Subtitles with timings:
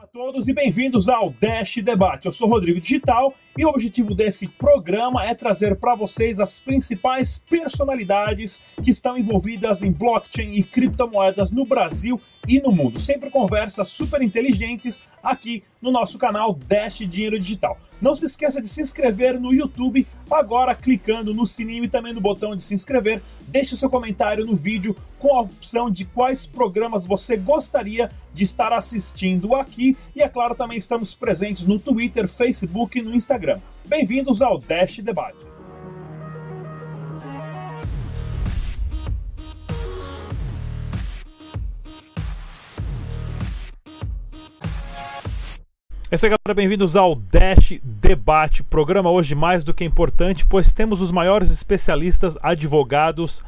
[0.00, 2.24] Olá a todos e bem-vindos ao Dash Debate.
[2.24, 7.38] Eu sou Rodrigo Digital e o objetivo desse programa é trazer para vocês as principais
[7.38, 12.18] personalidades que estão envolvidas em blockchain e criptomoedas no Brasil
[12.48, 12.98] e no mundo.
[12.98, 17.78] Sempre conversas super inteligentes aqui no nosso canal Dash Dinheiro Digital.
[18.00, 22.20] Não se esqueça de se inscrever no YouTube agora clicando no sininho e também no
[22.20, 23.22] botão de se inscrever.
[23.48, 28.72] Deixe seu comentário no vídeo com a opção de quais programas você gostaria de estar
[28.72, 33.58] assistindo aqui e é claro também estamos presentes no Twitter, Facebook e no Instagram.
[33.84, 35.49] Bem-vindos ao Dash Debate.
[46.12, 46.56] É isso aí, galera.
[46.56, 48.64] Bem-vindos ao Dash Debate.
[48.64, 53.44] Programa hoje mais do que importante, pois temos os maiores especialistas, advogados,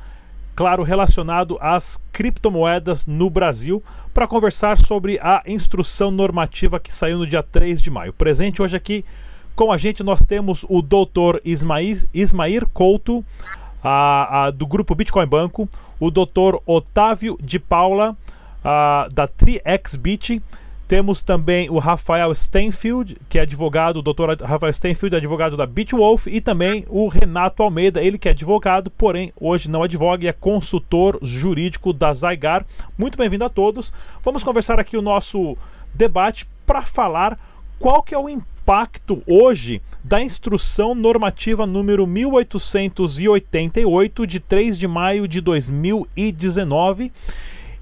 [0.54, 3.82] claro, relacionado às criptomoedas no Brasil,
[4.14, 8.12] para conversar sobre a instrução normativa que saiu no dia 3 de maio.
[8.12, 9.04] Presente hoje aqui
[9.56, 13.24] com a gente nós temos o doutor Ismair Couto,
[13.82, 18.16] a, a, do grupo Bitcoin Banco, o doutor Otávio de Paula,
[18.62, 20.40] a, da TriXBit
[20.92, 26.26] temos também o Rafael Stenfield, que é advogado, o doutor Rafael Stenfield, advogado da Bitwolf,
[26.26, 30.34] e também o Renato Almeida, ele que é advogado, porém hoje não advoga e é
[30.34, 32.66] consultor jurídico da Zygar.
[32.98, 33.90] Muito bem-vindo a todos.
[34.22, 35.56] Vamos conversar aqui o nosso
[35.94, 37.38] debate para falar
[37.78, 45.26] qual que é o impacto hoje da instrução normativa número 1888 de 3 de maio
[45.26, 47.10] de 2019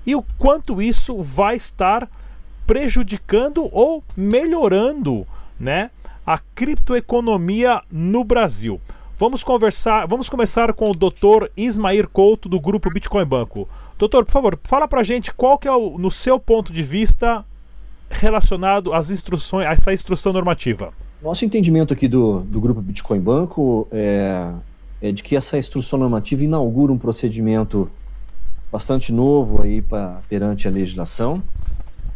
[0.07, 2.09] e o quanto isso vai estar
[2.71, 5.27] prejudicando ou melhorando,
[5.59, 5.91] né,
[6.25, 8.81] a criptoeconomia no Brasil.
[9.19, 11.49] Vamos conversar, vamos começar com o Dr.
[11.57, 13.69] Ismair Couto do grupo Bitcoin Banco.
[13.99, 17.45] Doutor, por favor, fala pra gente qual que é o, no seu ponto de vista
[18.09, 20.93] relacionado às instruções, a essa instrução normativa.
[21.21, 24.49] Nosso entendimento aqui do, do grupo Bitcoin Banco é,
[25.03, 27.91] é de que essa instrução normativa inaugura um procedimento
[28.71, 31.43] bastante novo aí pra, perante a legislação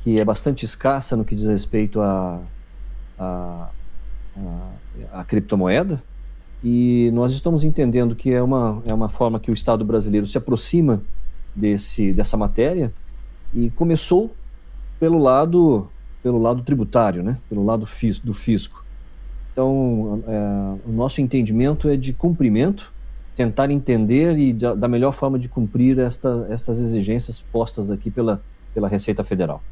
[0.04, 2.38] que é bastante escassa no que diz respeito a,
[3.18, 3.70] a,
[4.36, 6.00] a, a criptomoeda,
[6.62, 10.36] e nós estamos entendendo que é uma, é uma forma que o Estado brasileiro se
[10.36, 11.02] aproxima
[11.56, 12.92] desse, dessa matéria
[13.54, 14.30] e começou
[15.00, 15.88] pelo lado
[16.22, 17.36] pelo lado tributário, né?
[17.50, 18.82] pelo lado fis, do fisco.
[19.52, 22.94] Então, é, o nosso entendimento é de cumprimento,
[23.36, 28.40] tentar entender e da, da melhor forma de cumprir esta, estas exigências postas aqui pela,
[28.72, 29.62] pela Receita Federal.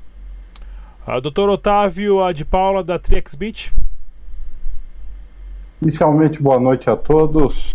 [1.05, 3.73] Uh, Doutor Otávio de Paula, da Trix Beach.
[5.83, 7.75] Inicialmente, boa noite a todos.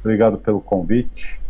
[0.00, 1.40] Obrigado pelo convite.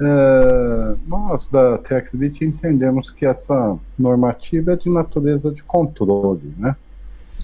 [0.00, 6.76] É, nós da TextBit entendemos que essa normativa é de natureza de controle, né?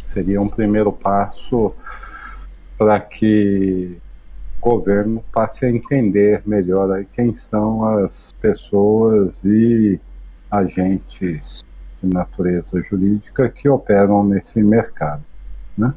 [0.06, 1.74] Seria um primeiro passo
[2.78, 3.98] para que
[4.62, 10.00] o governo passe a entender melhor quem são as pessoas e
[10.48, 11.64] agentes
[12.02, 15.22] de natureza jurídica que operam nesse mercado.
[15.76, 15.94] Né?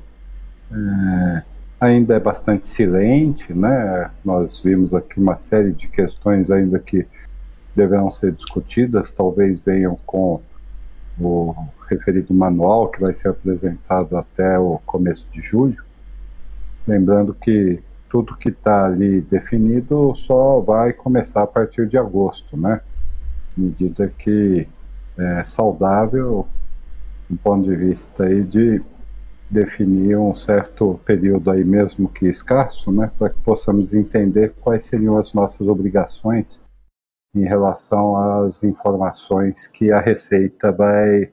[0.72, 1.44] É,
[1.80, 4.10] ainda é bastante silente, né?
[4.24, 7.08] nós vimos aqui uma série de questões ainda que
[7.76, 10.42] deverão ser discutidas, talvez venham com
[11.20, 11.54] o
[11.90, 15.84] referido manual que vai ser apresentado até o começo de julho.
[16.88, 22.82] Lembrando que tudo que está ali definido só vai começar a partir de agosto, né?
[23.56, 24.68] Medida que
[25.22, 26.48] é, saudável
[27.30, 28.82] do ponto de vista aí de
[29.50, 35.18] definir um certo período aí mesmo que escasso, né, para que possamos entender quais seriam
[35.18, 36.64] as nossas obrigações
[37.36, 41.32] em relação às informações que a Receita vai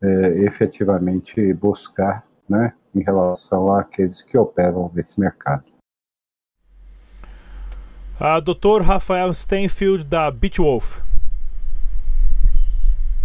[0.00, 5.64] é, efetivamente buscar, né, em relação àqueles que operam nesse mercado.
[8.20, 8.82] A Dr.
[8.82, 11.07] Rafael Steinfield da Beechwolf.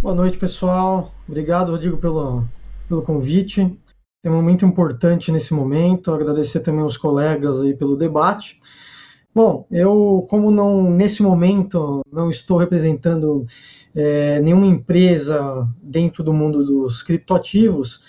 [0.04, 1.14] Boa noite, pessoal.
[1.26, 2.44] Obrigado, Rodrigo, pelo,
[2.86, 3.74] pelo convite.
[4.22, 6.12] É um momento importante nesse momento.
[6.12, 8.60] Agradecer também aos colegas aí pelo debate.
[9.34, 13.46] Bom, eu, como não nesse momento não estou representando
[13.94, 18.04] é, nenhuma empresa dentro do mundo dos criptoativos,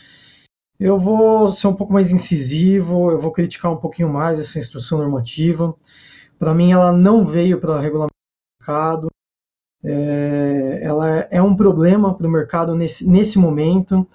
[0.77, 4.97] eu vou ser um pouco mais incisivo, eu vou criticar um pouquinho mais essa instrução
[4.97, 5.73] normativa.
[6.37, 9.14] Para mim, ela não veio para regulamentar o mercado,
[9.85, 14.07] é, ela é um problema para o mercado nesse, nesse momento.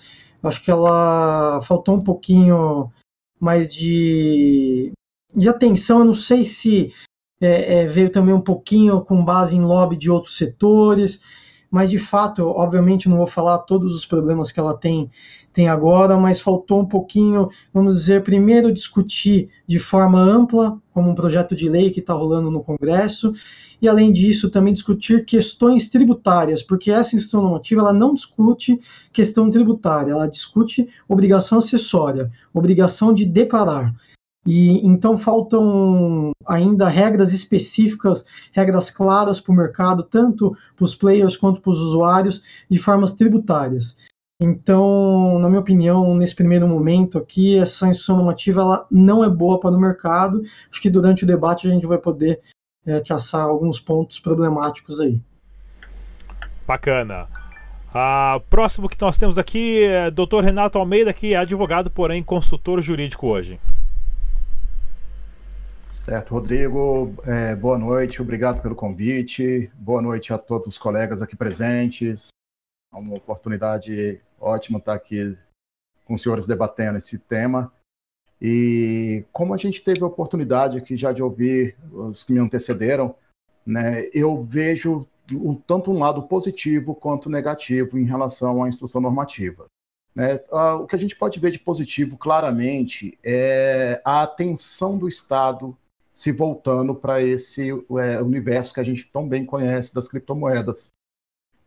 [0.42, 2.90] Acho que ela faltou um pouquinho
[3.38, 4.92] mais de,
[5.34, 6.00] de atenção.
[6.00, 6.92] Eu não sei se
[7.40, 11.22] é, é, veio também um pouquinho com base em lobby de outros setores,
[11.70, 15.10] mas de fato, obviamente não vou falar todos os problemas que ela tem,
[15.52, 21.14] tem agora, mas faltou um pouquinho, vamos dizer, primeiro discutir de forma ampla, como um
[21.14, 23.32] projeto de lei que está rolando no Congresso,
[23.80, 28.80] e além disso também discutir questões tributárias, porque essa instituição normativa ela não discute
[29.12, 33.94] questão tributária, ela discute obrigação acessória, obrigação de declarar.
[34.46, 41.36] E então faltam ainda regras específicas, regras claras para o mercado, tanto para os players
[41.36, 43.96] quanto para os usuários, de formas tributárias.
[44.42, 49.60] Então, na minha opinião, nesse primeiro momento aqui, essa instrução normativa ela não é boa
[49.60, 50.42] para o mercado.
[50.70, 52.40] Acho que durante o debate a gente vai poder
[52.86, 55.20] é, traçar alguns pontos problemáticos aí.
[56.66, 57.28] Bacana.
[57.92, 60.42] Ah, próximo que nós temos aqui é Dr.
[60.42, 63.60] Renato Almeida, que é advogado, porém consultor jurídico hoje.
[65.90, 71.34] Certo, Rodrigo, é, boa noite, obrigado pelo convite, boa noite a todos os colegas aqui
[71.34, 72.28] presentes.
[72.94, 75.36] É uma oportunidade ótima estar aqui
[76.04, 77.72] com os senhores debatendo esse tema.
[78.40, 83.12] E como a gente teve a oportunidade aqui já de ouvir os que me antecederam,
[83.66, 89.66] né, eu vejo um, tanto um lado positivo quanto negativo em relação à instrução normativa.
[90.14, 90.40] Né?
[90.50, 95.76] o que a gente pode ver de positivo claramente é a atenção do Estado
[96.12, 100.92] se voltando para esse é, universo que a gente tão bem conhece das criptomoedas.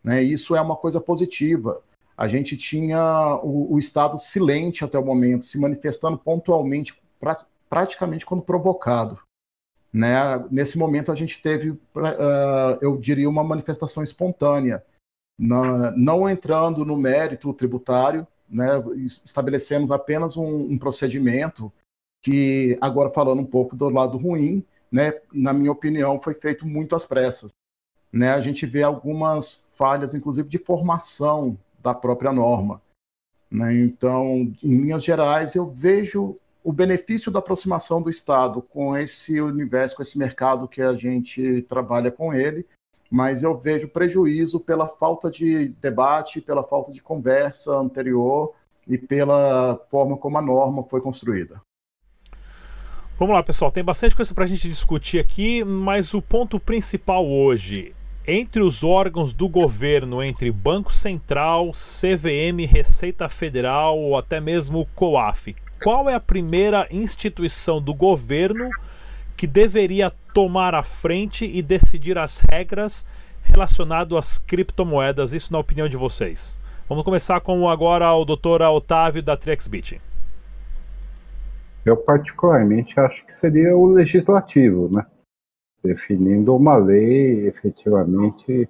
[0.04, 0.22] Né?
[0.22, 1.82] Isso é uma coisa positiva.
[2.16, 7.34] A gente tinha o, o Estado silente até o momento, se manifestando pontualmente, pra,
[7.70, 9.20] praticamente quando provocado.
[9.92, 10.14] Né?
[10.52, 11.80] Nesse momento, a gente teve, uh,
[12.82, 14.84] eu diria, uma manifestação espontânea,
[15.40, 18.82] na, não entrando no mérito tributário, né?
[19.06, 21.72] estabelecemos apenas um, um procedimento
[22.22, 26.96] que agora falando um pouco do lado ruim, né, na minha opinião, foi feito muito
[26.96, 27.52] às pressas.
[28.12, 28.30] Né?
[28.30, 32.82] A gente vê algumas falhas, inclusive de formação da própria norma.
[33.52, 33.74] Né?
[33.82, 39.96] Então, em linhas gerais, eu vejo o benefício da aproximação do Estado com esse universo,
[39.98, 42.66] com esse mercado que a gente trabalha com ele,
[43.14, 48.56] mas eu vejo prejuízo pela falta de debate, pela falta de conversa anterior
[48.88, 51.62] e pela forma como a norma foi construída.
[53.16, 53.72] Vamos lá, pessoal.
[53.72, 57.94] Tem bastante coisa para a gente discutir aqui, mas o ponto principal hoje,
[58.28, 64.88] entre os órgãos do governo, entre Banco Central, CVM, Receita Federal ou até mesmo o
[64.88, 68.72] COAF, qual é a primeira instituição do governo
[69.44, 73.06] que deveria tomar a frente e decidir as regras
[73.44, 75.34] relacionadas às criptomoedas?
[75.34, 76.58] Isso na opinião de vocês.
[76.88, 78.62] Vamos começar com agora o Dr.
[78.62, 80.00] Otávio da TrexBit.
[81.86, 85.06] Eu particularmente acho que seria o legislativo, né?
[85.84, 88.70] Definindo uma lei efetivamente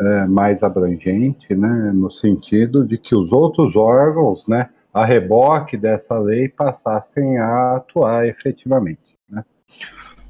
[0.00, 1.92] é, mais abrangente, né?
[1.94, 4.70] No sentido de que os outros órgãos, né?
[4.92, 9.44] A reboque dessa lei passassem a atuar efetivamente, né?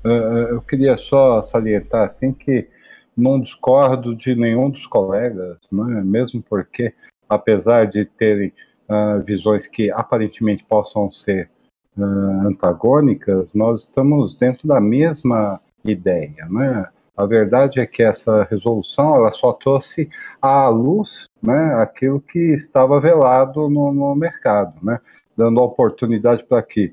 [0.04, 2.68] É, é, eu queria só salientar assim que
[3.16, 6.02] não discordo de nenhum dos colegas, né?
[6.04, 6.94] Mesmo porque
[7.28, 8.52] apesar de terem
[8.88, 11.50] uh, visões que aparentemente possam ser
[11.98, 16.88] uh, antagônicas, nós estamos dentro da mesma ideia, né?
[17.16, 20.08] A verdade é que essa resolução ela só trouxe
[20.40, 24.98] à luz né, aquilo que estava velado no, no mercado, né,
[25.36, 26.90] dando oportunidade para que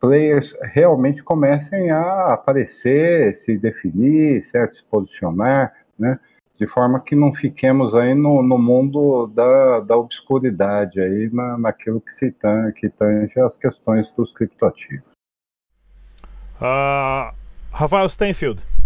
[0.00, 6.18] players realmente comecem a aparecer, se definir, certo, se posicionar, né,
[6.56, 12.00] de forma que não fiquemos aí no, no mundo da, da obscuridade, aí na, naquilo
[12.00, 15.06] que se tange, que tange as questões dos criptoativos.
[16.60, 17.32] Uh,
[17.70, 18.77] Rafael Steinfeld.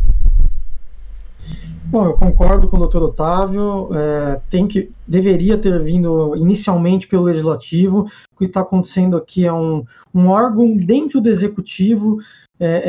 [1.92, 3.02] Bom, eu concordo com o Dr.
[3.02, 3.90] Otávio.
[3.94, 8.06] É, tem que deveria ter vindo inicialmente pelo legislativo.
[8.34, 9.84] O que está acontecendo aqui é um,
[10.14, 12.16] um órgão dentro do executivo
[12.58, 12.82] é,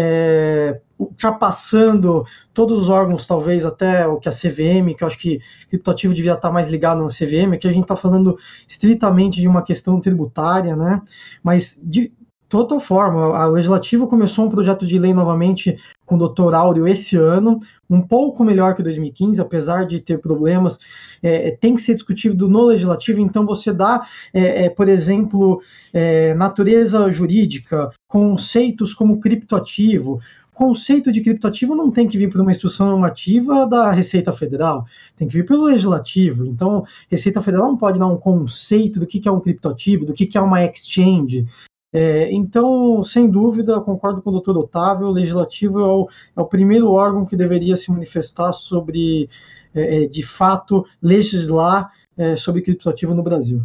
[0.78, 5.42] é, ultrapassando todos os órgãos, talvez até o que a CVM, que eu acho que
[5.68, 9.64] criptoativo devia estar mais ligado na CVM, aqui a gente está falando estritamente de uma
[9.64, 11.02] questão tributária, né?
[11.44, 12.14] Mas de
[12.54, 16.54] toda forma, a legislativa começou um projeto de lei novamente com o Dr.
[16.54, 20.78] Áureo esse ano, um pouco melhor que 2015, apesar de ter problemas,
[21.24, 26.36] é, tem que ser discutido no legislativo, então você dá, é, é, por exemplo, é,
[26.36, 30.20] natureza jurídica, conceitos como criptoativo,
[30.54, 34.86] conceito de criptoativo não tem que vir por uma instrução normativa da Receita Federal,
[35.18, 36.46] tem que vir pelo legislativo.
[36.46, 40.38] Então, Receita Federal não pode dar um conceito do que é um criptoativo, do que
[40.38, 41.48] é uma exchange.
[41.94, 46.46] É, então, sem dúvida, concordo com o doutor Otávio, o legislativo é o, é o
[46.46, 49.30] primeiro órgão que deveria se manifestar sobre
[49.76, 53.64] é, de fato legislar é, sobre criptoativo no Brasil.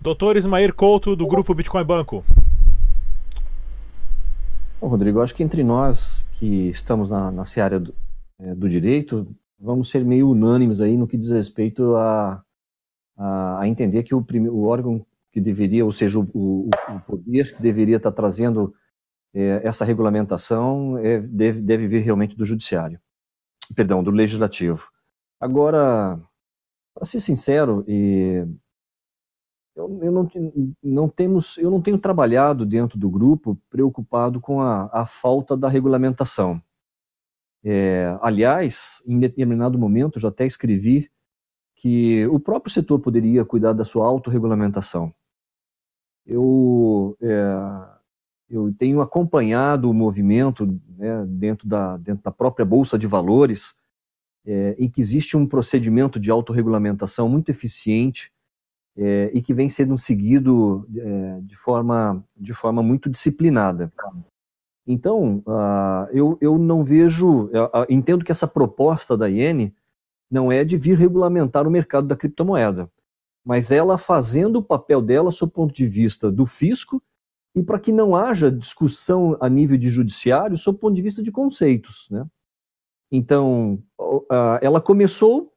[0.00, 2.24] Doutor Ismair Couto, do grupo Bitcoin Banco.
[4.80, 7.94] Bom, Rodrigo, acho que entre nós que estamos na, na seara do,
[8.40, 9.26] é, do direito,
[9.60, 12.42] vamos ser meio unânimes aí no que diz respeito a,
[13.16, 17.56] a, a entender que o, o, órgão que deveria, ou seja, o, o, o poder
[17.56, 18.74] que deveria estar trazendo
[19.34, 23.00] é, essa regulamentação é, deve, deve vir realmente do judiciário,
[23.74, 24.90] perdão, do legislativo.
[25.40, 26.20] Agora,
[26.94, 28.46] para ser sincero, e
[29.74, 30.30] eu, eu, não,
[30.82, 35.68] não temos, eu não tenho trabalhado dentro do grupo preocupado com a, a falta da
[35.68, 36.62] regulamentação.
[37.64, 41.10] É, aliás, em determinado momento, já até escrevi
[41.74, 45.12] que o próprio setor poderia cuidar da sua autorregulamentação.
[46.26, 47.92] Eu, é,
[48.48, 53.74] eu tenho acompanhado o movimento né, dentro, da, dentro da própria Bolsa de Valores,
[54.44, 58.32] é, em que existe um procedimento de autorregulamentação muito eficiente
[58.96, 63.92] é, e que vem sendo seguido é, de, forma, de forma muito disciplinada.
[64.84, 65.44] Então,
[66.12, 69.72] eu, eu não vejo, eu, entendo que essa proposta da IN
[70.28, 72.90] não é de vir regulamentar o mercado da criptomoeda,
[73.44, 77.02] mas ela fazendo o papel dela sob o ponto de vista do fisco
[77.54, 81.22] e para que não haja discussão a nível de judiciário sob o ponto de vista
[81.22, 82.08] de conceitos.
[82.10, 82.24] Né?
[83.10, 83.82] Então,
[84.60, 85.52] ela começou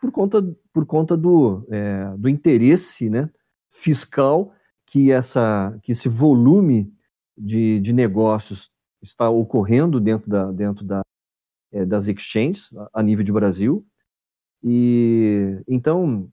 [0.00, 0.42] por conta,
[0.72, 3.30] por conta do, é, do interesse né,
[3.68, 4.52] fiscal
[4.86, 6.92] que, essa, que esse volume
[7.38, 11.02] de, de negócios está ocorrendo dentro, da, dentro da,
[11.70, 13.86] é, das exchanges a nível de Brasil.
[14.62, 16.28] E então,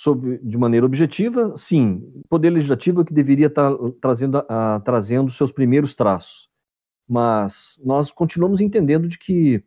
[0.00, 5.30] sobre, de maneira objetiva, sim, o poder legislativo é que deveria estar trazendo, a, trazendo
[5.30, 6.48] seus primeiros traços.
[7.06, 9.62] Mas nós continuamos entendendo de que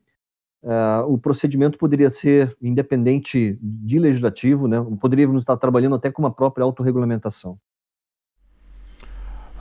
[0.65, 4.77] Uh, o procedimento poderia ser independente de legislativo, né?
[5.01, 7.59] poderíamos estar trabalhando até com uma própria autorregulamentação.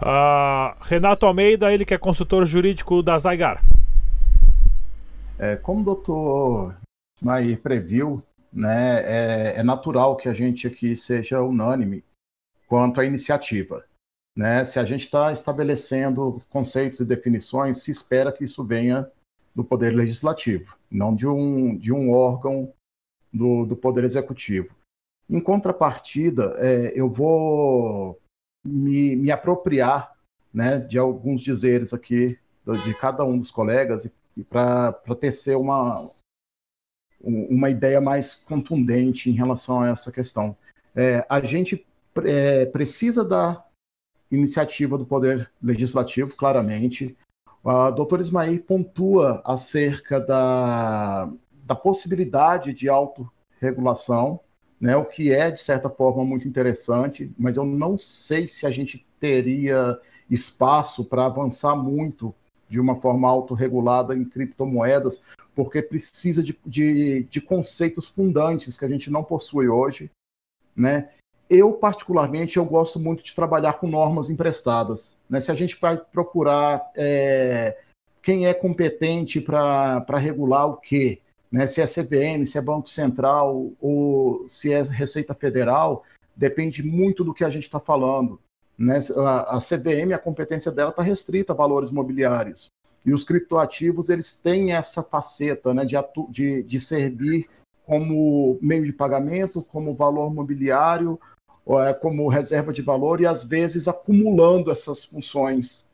[0.00, 3.61] Uh, Renato Almeida, ele que é consultor jurídico da Zygar.
[5.41, 6.76] É, como o doutor
[7.21, 8.23] Mair previu,
[8.53, 12.05] né, é, é, natural que a gente aqui seja unânime
[12.69, 13.85] quanto à iniciativa.
[14.37, 14.65] Né?
[14.65, 19.11] Se a gente está estabelecendo conceitos e definições, se espera que isso venha
[19.55, 22.73] do Poder Legislativo, não de um, de um órgão
[23.33, 24.75] do, do Poder Executivo.
[25.29, 28.19] Em contrapartida, é, eu vou
[28.65, 30.13] me, me apropriar
[30.53, 32.39] né, de alguns dizeres aqui
[32.85, 34.07] de cada um dos colegas
[34.49, 36.11] para tecer uma,
[37.23, 40.57] uma ideia mais contundente em relação a essa questão.
[40.95, 41.87] É, a gente
[42.25, 43.64] é, precisa da
[44.31, 47.17] iniciativa do Poder Legislativo, claramente.
[47.64, 51.31] A doutora Ismail pontua acerca da,
[51.64, 54.41] da possibilidade de autorregulação,
[54.81, 58.71] né, o que é, de certa forma, muito interessante, mas eu não sei se a
[58.71, 59.97] gente teria
[60.29, 62.35] espaço para avançar muito
[62.73, 65.23] de uma forma autorregulada em criptomoedas,
[65.55, 70.11] porque precisa de, de, de, conceitos fundantes que a gente não possui hoje,
[70.75, 71.11] né?
[71.50, 75.21] Eu, particularmente, eu gosto muito de trabalhar com normas emprestadas.
[75.29, 75.38] Né?
[75.38, 77.79] Se a gente vai procurar é,
[78.23, 81.67] quem é competente para regular o quê, né?
[81.67, 87.35] se é CVM, se é Banco Central ou se é Receita Federal, depende muito do
[87.35, 88.41] que a gente está falando.
[88.79, 88.99] Né?
[89.17, 92.71] A, a CVM, a competência dela está restrita a valores mobiliários.
[93.05, 97.49] E os criptoativos, eles têm essa faceta né, de, atu, de, de servir
[97.85, 101.19] como meio de pagamento, como valor mobiliário,
[101.67, 105.91] é, como reserva de valor e, às vezes, acumulando essas funções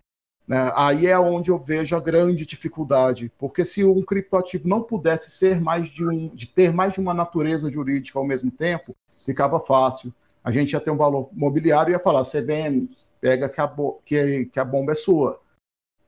[0.49, 0.73] né?
[0.75, 5.61] Aí é onde eu vejo a grande dificuldade, porque se um criptoativo não pudesse ser
[5.61, 10.13] mais de um, de ter mais de uma natureza jurídica ao mesmo tempo, ficava fácil.
[10.49, 12.89] A gente ia ter um valor mobiliário e ia falar, vem,
[13.21, 13.71] pega que a,
[14.03, 15.39] que, que a bomba é sua.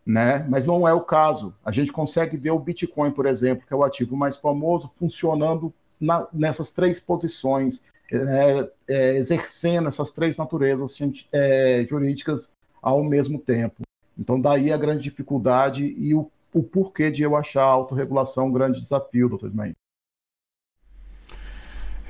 [0.06, 0.46] Né?
[0.48, 1.54] Mas não é o caso.
[1.62, 5.74] A gente consegue ver o Bitcoin, por exemplo, que é o ativo mais famoso, funcionando
[6.00, 10.98] na, nessas três posições, é, é, exercendo essas três naturezas
[11.30, 13.82] é, jurídicas ao mesmo tempo.
[14.18, 18.52] Então, daí a grande dificuldade e o, o porquê de eu achar a autorregulação um
[18.52, 19.74] grande desafio, doutor Ismael.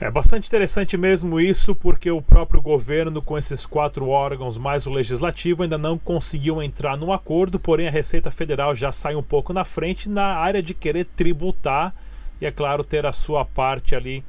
[0.03, 4.91] É bastante interessante mesmo isso, porque o próprio governo, com esses quatro órgãos mais o
[4.91, 9.53] legislativo, ainda não conseguiu entrar num acordo, porém a Receita Federal já sai um pouco
[9.53, 11.95] na frente na área de querer tributar
[12.41, 14.25] e, é claro, ter a sua parte ali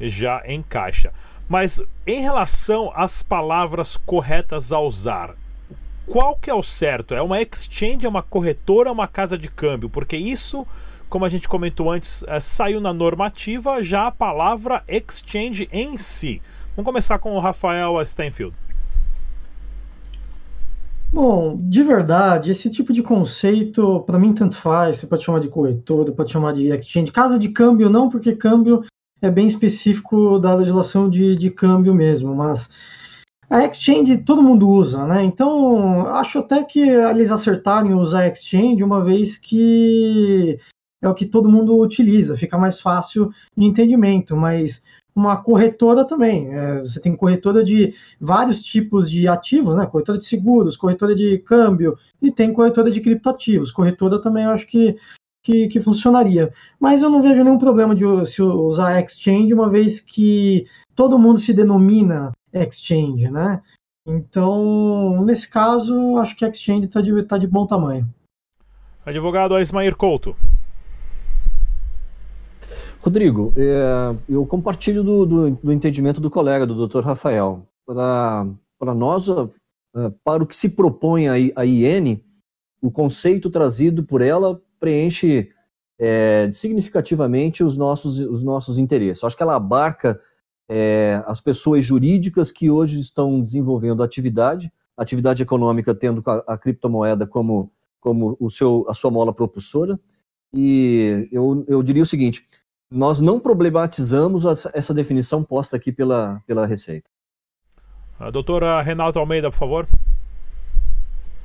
[0.00, 1.12] já em caixa.
[1.48, 5.34] Mas em relação às palavras corretas a usar,
[6.06, 7.14] qual que é o certo?
[7.14, 9.90] É uma exchange, é uma corretora, é uma casa de câmbio?
[9.90, 10.64] Porque isso
[11.08, 16.42] como a gente comentou antes, é, saiu na normativa já a palavra exchange em si.
[16.74, 18.54] Vamos começar com o Rafael Stenfield.
[21.12, 24.98] Bom, de verdade, esse tipo de conceito, para mim, tanto faz.
[24.98, 27.12] Você pode chamar de corretora, pode chamar de exchange.
[27.12, 28.84] Casa de câmbio, não, porque câmbio
[29.22, 32.68] é bem específico da legislação de, de câmbio mesmo, mas
[33.48, 35.22] a exchange todo mundo usa, né?
[35.22, 40.58] Então, acho até que eles acertarem usar exchange, uma vez que
[41.02, 44.82] é o que todo mundo utiliza, fica mais fácil de entendimento, mas
[45.16, 46.52] uma corretora também.
[46.52, 49.86] É, você tem corretora de vários tipos de ativos, né?
[49.86, 53.72] Corretora de seguros, corretora de câmbio e tem corretora de criptoativos.
[53.72, 54.96] Corretora também eu acho que,
[55.42, 56.52] que, que funcionaria.
[56.78, 61.38] Mas eu não vejo nenhum problema de se usar exchange, uma vez que todo mundo
[61.38, 63.62] se denomina exchange, né?
[64.06, 68.06] Então, nesse caso, acho que exchange está de, tá de bom tamanho.
[69.04, 70.36] Advogado Ismair Couto.
[73.06, 77.04] Rodrigo, é, eu compartilho do, do, do, entendimento do colega, do Dr.
[77.04, 77.64] Rafael.
[77.86, 82.20] Para nós, é, para o que se propõe a, a IN,
[82.82, 85.50] o conceito trazido por ela preenche
[86.00, 89.22] é, significativamente os nossos, os nossos interesses.
[89.22, 90.20] Acho que ela abarca
[90.68, 97.24] é, as pessoas jurídicas que hoje estão desenvolvendo atividade, atividade econômica tendo a, a criptomoeda
[97.24, 97.70] como,
[98.00, 99.96] como o seu, a sua mola propulsora.
[100.52, 102.44] E eu, eu diria o seguinte:
[102.90, 107.10] nós não problematizamos essa definição posta aqui pela, pela Receita.
[108.18, 109.88] A doutora Renata Almeida, por favor.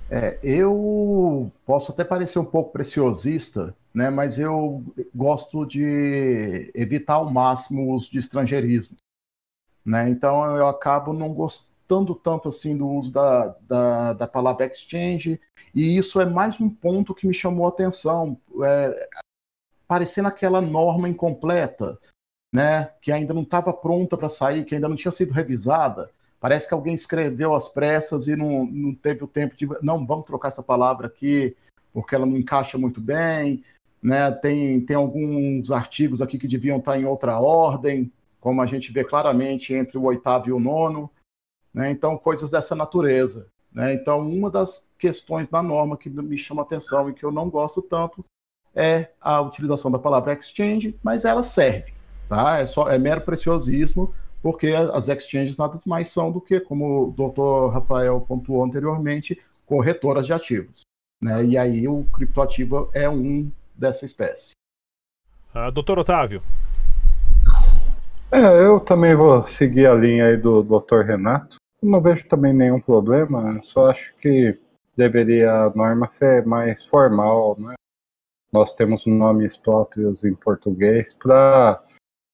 [0.10, 4.84] É, eu posso até parecer um pouco preciosista, né, mas eu
[5.16, 8.98] gosto de evitar ao máximo o uso de estrangeirismo.
[9.86, 10.10] Né?
[10.10, 15.40] Então eu acabo não gostando tanto assim do uso da, da, da palavra exchange,
[15.74, 18.38] e isso é mais um ponto que me chamou a atenção.
[18.64, 19.10] É,
[19.92, 22.00] parecendo aquela norma incompleta,
[22.56, 26.10] né, que ainda não estava pronta para sair, que ainda não tinha sido revisada.
[26.40, 29.68] Parece que alguém escreveu às pressas e não, não teve o tempo de.
[29.82, 31.58] Não, vamos trocar essa palavra aqui,
[31.92, 33.66] porque ela não encaixa muito bem.
[34.02, 34.32] Né?
[34.32, 39.04] Tem, tem alguns artigos aqui que deviam estar em outra ordem, como a gente vê
[39.04, 41.12] claramente entre o oitavo e o nono.
[41.74, 41.92] Né?
[41.92, 43.50] Então, coisas dessa natureza.
[43.74, 43.94] Né?
[43.94, 47.82] Então, uma das questões da norma que me chama atenção e que eu não gosto
[47.82, 48.24] tanto
[48.76, 51.94] é a utilização da palavra exchange, mas ela serve,
[52.30, 52.60] tá?
[52.60, 57.12] É só é mero preciosismo, porque as exchanges nada mais são do que, como o
[57.12, 60.82] doutor Rafael pontuou anteriormente, corretoras de ativos,
[61.22, 61.46] né?
[61.46, 64.54] E aí o criptoativo é um dessa espécie.
[65.54, 66.42] Uh, doutor Otávio.
[68.32, 71.58] É, eu também vou seguir a linha aí do doutor Renato.
[71.84, 74.58] Não vejo também nenhum problema, só acho que
[74.96, 77.74] deveria a norma ser mais formal, né?
[78.52, 81.82] Nós temos nomes próprios em português para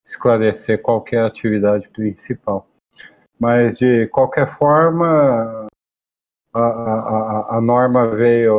[0.05, 2.67] esclarecer qualquer atividade principal.
[3.39, 5.67] Mas, de qualquer forma,
[6.53, 8.57] a, a, a norma veio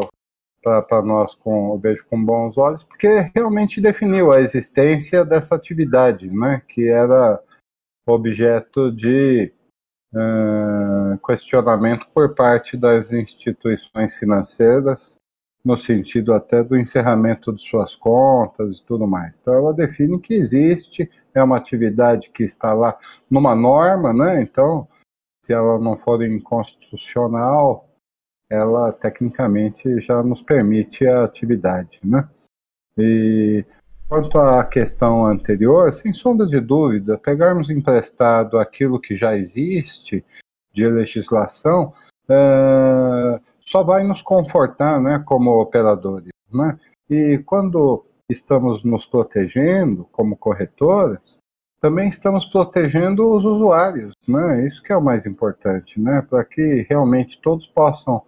[0.62, 6.28] para nós com eu vejo com bons olhos, porque realmente definiu a existência dessa atividade,
[6.30, 7.42] né, que era
[8.06, 9.52] objeto de
[10.12, 15.18] uh, questionamento por parte das instituições financeiras
[15.64, 19.36] no sentido até do encerramento de suas contas e tudo mais.
[19.38, 22.96] Então ela define que existe, é uma atividade que está lá
[23.30, 24.42] numa norma, né?
[24.42, 24.88] Então,
[25.44, 27.88] se ela não for inconstitucional,
[28.50, 32.28] ela tecnicamente já nos permite a atividade, né?
[32.96, 33.64] E
[34.08, 40.24] quanto à questão anterior, sem sombra de dúvida, pegarmos emprestado aquilo que já existe
[40.72, 41.92] de legislação,
[42.28, 46.78] uh, só vai nos confortar, né, como operadores, né?
[47.08, 51.38] E quando estamos nos protegendo como corretores,
[51.80, 54.66] também estamos protegendo os usuários, né?
[54.66, 56.22] Isso que é o mais importante, né?
[56.28, 58.22] Para que realmente todos possam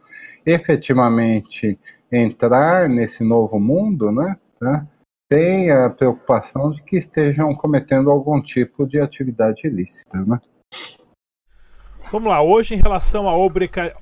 [0.46, 1.78] efetivamente
[2.12, 4.36] entrar nesse novo mundo, né?
[4.58, 4.86] Tá?
[5.32, 10.40] Sem a preocupação de que estejam cometendo algum tipo de atividade ilícita, né?
[12.12, 13.36] Vamos lá, hoje em relação à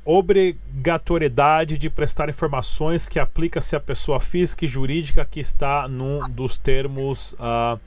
[0.02, 6.56] obrigatoriedade de prestar informações que aplica-se à pessoa física e jurídica que está num dos
[6.56, 7.78] termos uh,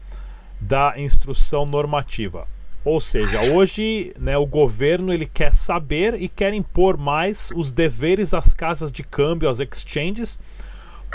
[0.59, 2.47] da instrução normativa.
[2.85, 8.35] Ou seja, hoje né, o governo ele quer saber e quer impor mais os deveres
[8.35, 10.39] às casas de câmbio, às exchanges.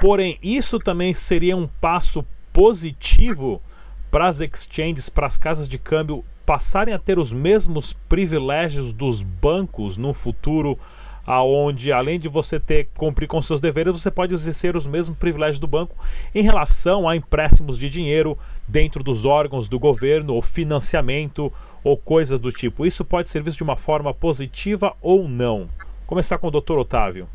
[0.01, 3.63] Porém, isso também seria um passo positivo
[4.11, 9.23] para as exchanges, para as casas de câmbio passarem a ter os mesmos privilégios dos
[9.23, 10.79] bancos no futuro
[11.27, 15.59] aonde além de você ter cumprir com seus deveres, você pode exercer os mesmos privilégios
[15.59, 15.97] do banco
[16.33, 22.39] em relação a empréstimos de dinheiro dentro dos órgãos do governo ou financiamento ou coisas
[22.39, 22.87] do tipo.
[22.87, 25.67] Isso pode ser visto de uma forma positiva ou não.
[26.07, 26.79] Começar com o Dr.
[26.79, 27.29] Otávio.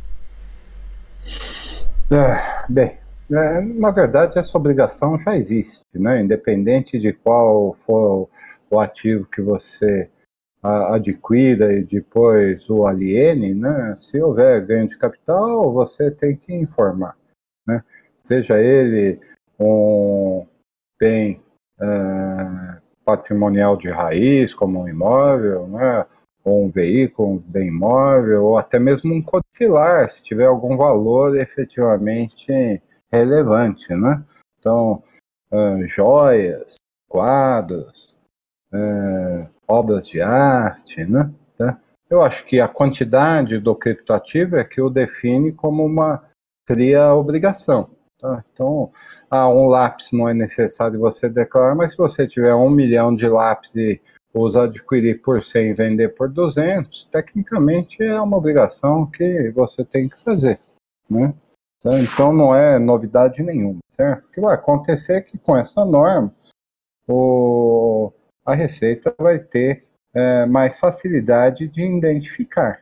[2.09, 2.97] É, bem,
[3.31, 6.21] é, na verdade essa obrigação já existe, né?
[6.21, 8.29] Independente de qual for
[8.71, 10.09] o ativo que você
[10.63, 13.95] adquira e depois o aliene, né?
[13.97, 17.17] Se houver ganho de capital, você tem que informar,
[17.67, 17.83] né?
[18.15, 19.19] Seja ele
[19.59, 20.45] um
[20.99, 21.41] bem
[21.79, 26.05] uh, patrimonial de raiz, como um imóvel, né?
[26.43, 31.35] Ou um veículo, um bem imóvel, ou até mesmo um codifilar, se tiver algum valor
[31.37, 32.81] efetivamente
[33.11, 34.23] relevante, né?
[34.59, 35.03] Então,
[35.51, 36.75] uh, joias,
[37.09, 38.10] quadros,
[38.73, 41.31] uh, obras de arte, né?
[41.57, 41.79] Tá?
[42.09, 46.23] Eu acho que a quantidade do criptoativo é que o define como uma
[46.65, 47.89] cria obrigação.
[48.19, 48.43] Tá?
[48.53, 48.91] Então,
[49.29, 53.27] ah, um lápis não é necessário você declarar, mas se você tiver um milhão de
[53.27, 54.01] lápis e
[54.33, 60.07] os adquirir por 100 e vender por 200, tecnicamente é uma obrigação que você tem
[60.07, 60.59] que fazer,
[61.09, 61.33] né?
[61.81, 61.99] Tá?
[61.99, 64.25] Então não é novidade nenhuma, certo?
[64.25, 66.33] O que vai acontecer é que com essa norma,
[67.07, 68.13] o,
[68.45, 72.81] a Receita vai ter é, mais facilidade de identificar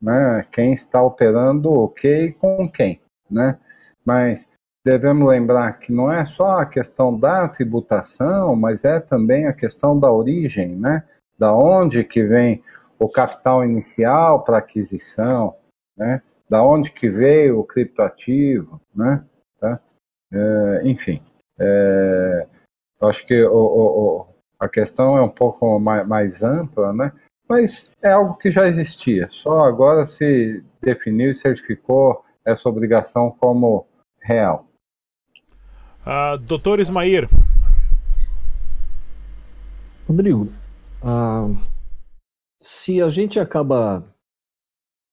[0.00, 3.00] né, quem está operando o que e com quem.
[3.30, 3.58] Né?
[4.04, 4.50] Mas
[4.84, 9.98] devemos lembrar que não é só a questão da tributação, mas é também a questão
[9.98, 11.04] da origem, né?
[11.38, 12.62] da onde que vem
[12.98, 15.56] o capital inicial para aquisição,
[15.96, 16.22] né?
[16.48, 19.24] da onde que veio o criptoativo, né?
[19.58, 19.80] Tá?
[20.30, 21.22] É, enfim,
[21.58, 22.46] é,
[23.00, 24.26] acho que o, o,
[24.62, 27.12] a questão é um pouco mais, mais ampla, né?
[27.48, 33.86] Mas é algo que já existia, só agora se definiu e certificou essa obrigação como
[34.20, 34.68] real.
[36.06, 37.28] Uh, doutor Ismair.
[40.06, 40.44] Rodrigo,
[41.02, 41.56] uh,
[42.60, 44.04] se a gente acaba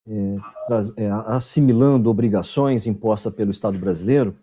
[0.08, 4.38] é, assimilando obrigações impostas pelo Estado brasileiro,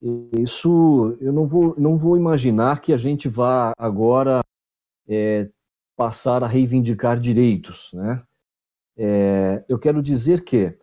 [0.00, 4.40] isso eu não vou, não vou imaginar que a gente vá agora
[5.08, 5.50] é,
[5.96, 7.90] passar a reivindicar direitos.
[7.92, 8.22] Né?
[8.96, 10.78] É, eu quero dizer que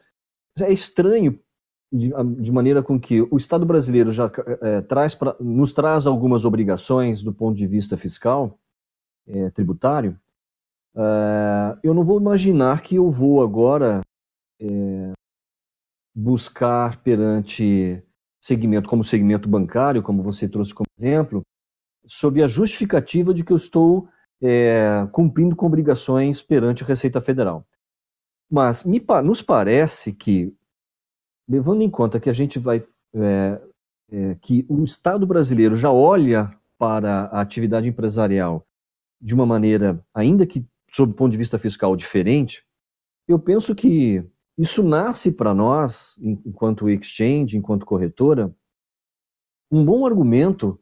[0.60, 1.40] é estranho
[1.92, 4.30] de, de, maneira com que o Estado brasileiro já
[4.62, 8.60] é, traz pra, nos traz algumas obrigações do ponto de vista fiscal,
[9.28, 10.20] é, tributário.
[10.96, 14.02] É, eu não vou imaginar que eu vou agora
[14.60, 15.14] é,
[16.14, 18.02] buscar perante
[18.46, 21.42] segmento como segmento bancário, como você trouxe como exemplo,
[22.06, 24.08] sob a justificativa de que eu estou
[24.40, 27.66] é, cumprindo com obrigações perante a Receita Federal.
[28.48, 30.54] Mas me, nos parece que,
[31.50, 32.86] levando em conta que a gente vai.
[33.16, 33.62] É,
[34.12, 38.64] é, que o Estado brasileiro já olha para a atividade empresarial
[39.20, 42.64] de uma maneira, ainda que sob o ponto de vista fiscal, diferente,
[43.28, 44.24] eu penso que
[44.58, 48.56] isso nasce para nós, enquanto exchange, enquanto corretora,
[49.72, 50.80] um bom argumento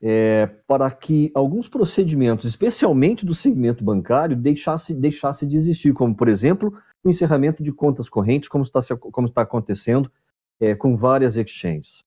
[0.00, 6.28] é, para que alguns procedimentos, especialmente do segmento bancário, deixasse, deixasse de existir, como, por
[6.28, 10.10] exemplo, o encerramento de contas correntes, como está, como está acontecendo
[10.58, 12.04] é, com várias exchanges.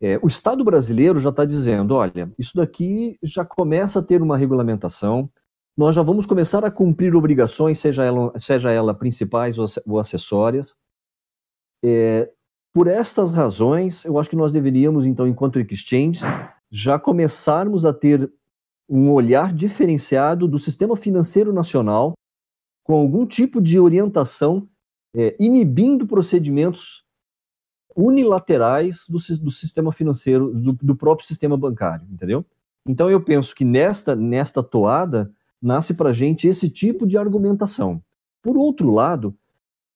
[0.00, 4.36] É, o Estado brasileiro já está dizendo: olha, isso daqui já começa a ter uma
[4.36, 5.30] regulamentação,
[5.76, 10.74] nós já vamos começar a cumprir obrigações, seja ela, seja ela principais ou acessórias.
[11.84, 12.30] É,
[12.74, 16.20] por estas razões, eu acho que nós deveríamos, então, enquanto exchange,
[16.70, 18.32] já começarmos a ter
[18.88, 22.14] um olhar diferenciado do sistema financeiro nacional,
[22.84, 24.68] com algum tipo de orientação,
[25.14, 27.04] é, inibindo procedimentos
[27.94, 32.44] unilaterais do, do sistema financeiro, do, do próprio sistema bancário, entendeu?
[32.86, 35.32] Então eu penso que nesta, nesta toada,
[35.62, 38.02] nasce para a gente esse tipo de argumentação.
[38.42, 39.34] Por outro lado,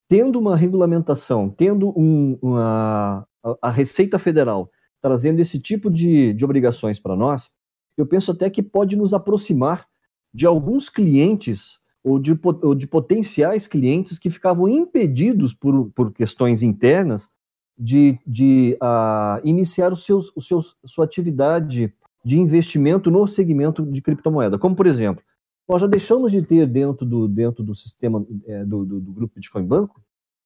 [0.09, 4.71] tendo uma regulamentação, tendo um, uma, a, a, Receita Federal
[5.03, 7.51] trazendo esse tipo de, de obrigações para nós,
[7.97, 9.87] eu penso até que pode nos aproximar
[10.33, 16.63] de alguns clientes ou de, ou de potenciais clientes que ficavam impedidos por, por questões
[16.63, 17.29] internas
[17.77, 21.93] de, de uh, iniciar os seus, os seus, sua atividade
[22.25, 24.59] de investimento no segmento de criptomoeda.
[24.59, 25.23] Como, por exemplo,
[25.69, 29.35] nós já deixamos de ter dentro do, dentro do sistema é, do, do, do, grupo
[29.35, 30.01] Bitcoin Banco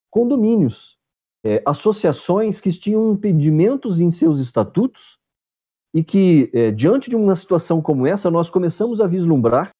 [0.09, 0.97] condomínios,
[1.43, 5.17] é, associações que tinham impedimentos em seus estatutos
[5.93, 9.71] e que, é, diante de uma situação como essa, nós começamos a vislumbrar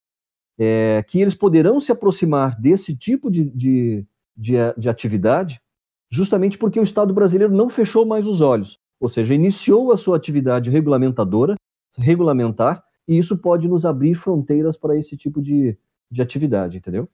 [0.58, 5.62] é, que eles poderão se aproximar desse tipo de, de, de, de atividade,
[6.10, 10.18] justamente porque o Estado brasileiro não fechou mais os olhos, ou seja, iniciou a sua
[10.18, 11.56] atividade regulamentadora,
[11.98, 15.78] regulamentar, e isso pode nos abrir fronteiras para esse tipo de,
[16.12, 17.10] de atividade, entendeu?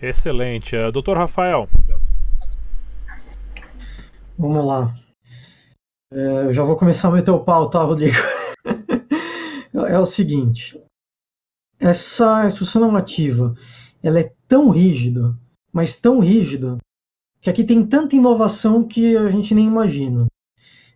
[0.00, 0.76] Excelente.
[0.76, 1.68] Uh, doutor Rafael.
[4.38, 4.94] Vamos lá.
[6.12, 8.16] É, eu já vou começar a meter o pau, tá, Rodrigo?
[9.74, 10.80] é o seguinte.
[11.78, 13.54] Essa instrução normativa,
[14.02, 15.36] ela é tão rígida,
[15.72, 16.78] mas tão rígida,
[17.40, 20.26] que aqui tem tanta inovação que a gente nem imagina.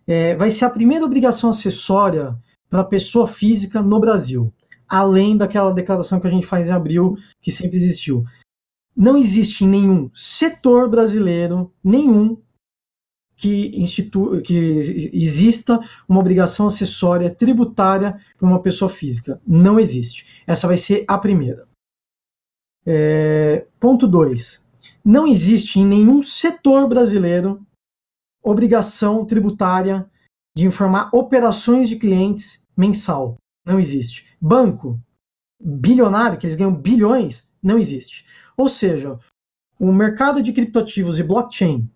[0.07, 2.35] É, vai ser a primeira obrigação acessória
[2.73, 4.51] para pessoa física no Brasil,
[4.89, 8.25] além daquela declaração que a gente faz em abril, que sempre existiu.
[8.97, 12.35] Não existe em nenhum setor brasileiro, nenhum,
[13.37, 13.69] que,
[14.43, 14.57] que
[15.13, 19.39] exista uma obrigação acessória tributária para uma pessoa física.
[19.45, 20.41] Não existe.
[20.47, 21.67] Essa vai ser a primeira.
[22.87, 24.67] É, ponto 2.
[25.05, 27.63] Não existe em nenhum setor brasileiro
[28.43, 30.09] obrigação tributária
[30.57, 33.37] de informar operações de clientes mensal.
[33.65, 34.27] Não existe.
[34.39, 34.99] Banco,
[35.59, 38.25] bilionário, que eles ganham bilhões, não existe.
[38.57, 39.17] Ou seja,
[39.79, 41.89] o mercado de criptoativos e blockchain,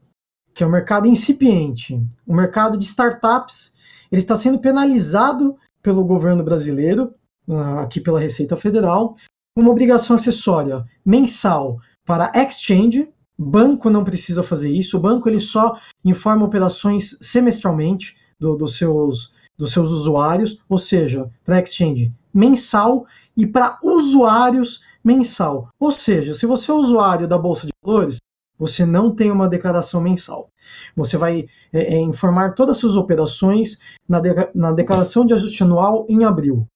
[0.54, 3.76] que é um mercado incipiente, o mercado de startups,
[4.12, 7.14] ele está sendo penalizado pelo governo brasileiro,
[7.50, 9.14] ah, aqui pela Receita Federal,
[9.56, 13.10] uma obrigação acessória mensal para exchange.
[13.38, 14.98] Banco não precisa fazer isso.
[14.98, 21.30] O banco ele só informa operações semestralmente do, dos, seus, dos seus usuários, ou seja,
[21.44, 25.70] para exchange mensal e para usuários mensal.
[25.80, 28.18] Ou seja, se você é usuário da Bolsa de Valores,
[28.58, 30.50] você não tem uma declaração mensal.
[30.96, 35.64] Você vai é, é, informar todas as suas operações na, de, na declaração de ajuste
[35.64, 36.68] anual em abril.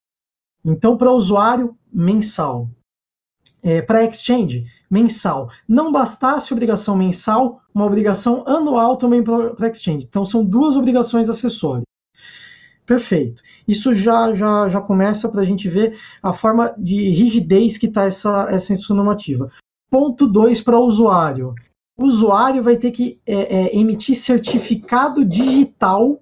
[0.64, 2.70] Então, para usuário, mensal.
[3.64, 5.50] É, para exchange, mensal.
[5.68, 10.06] Não bastasse obrigação mensal, uma obrigação anual também para exchange.
[10.08, 11.86] Então, são duas obrigações acessórias.
[12.92, 13.42] Perfeito.
[13.66, 18.04] Isso já, já, já começa para a gente ver a forma de rigidez que está
[18.04, 19.50] essa, essa normativa.
[19.90, 21.56] Ponto 2 para o usuário.
[21.98, 26.22] O usuário vai ter que é, é, emitir certificado digital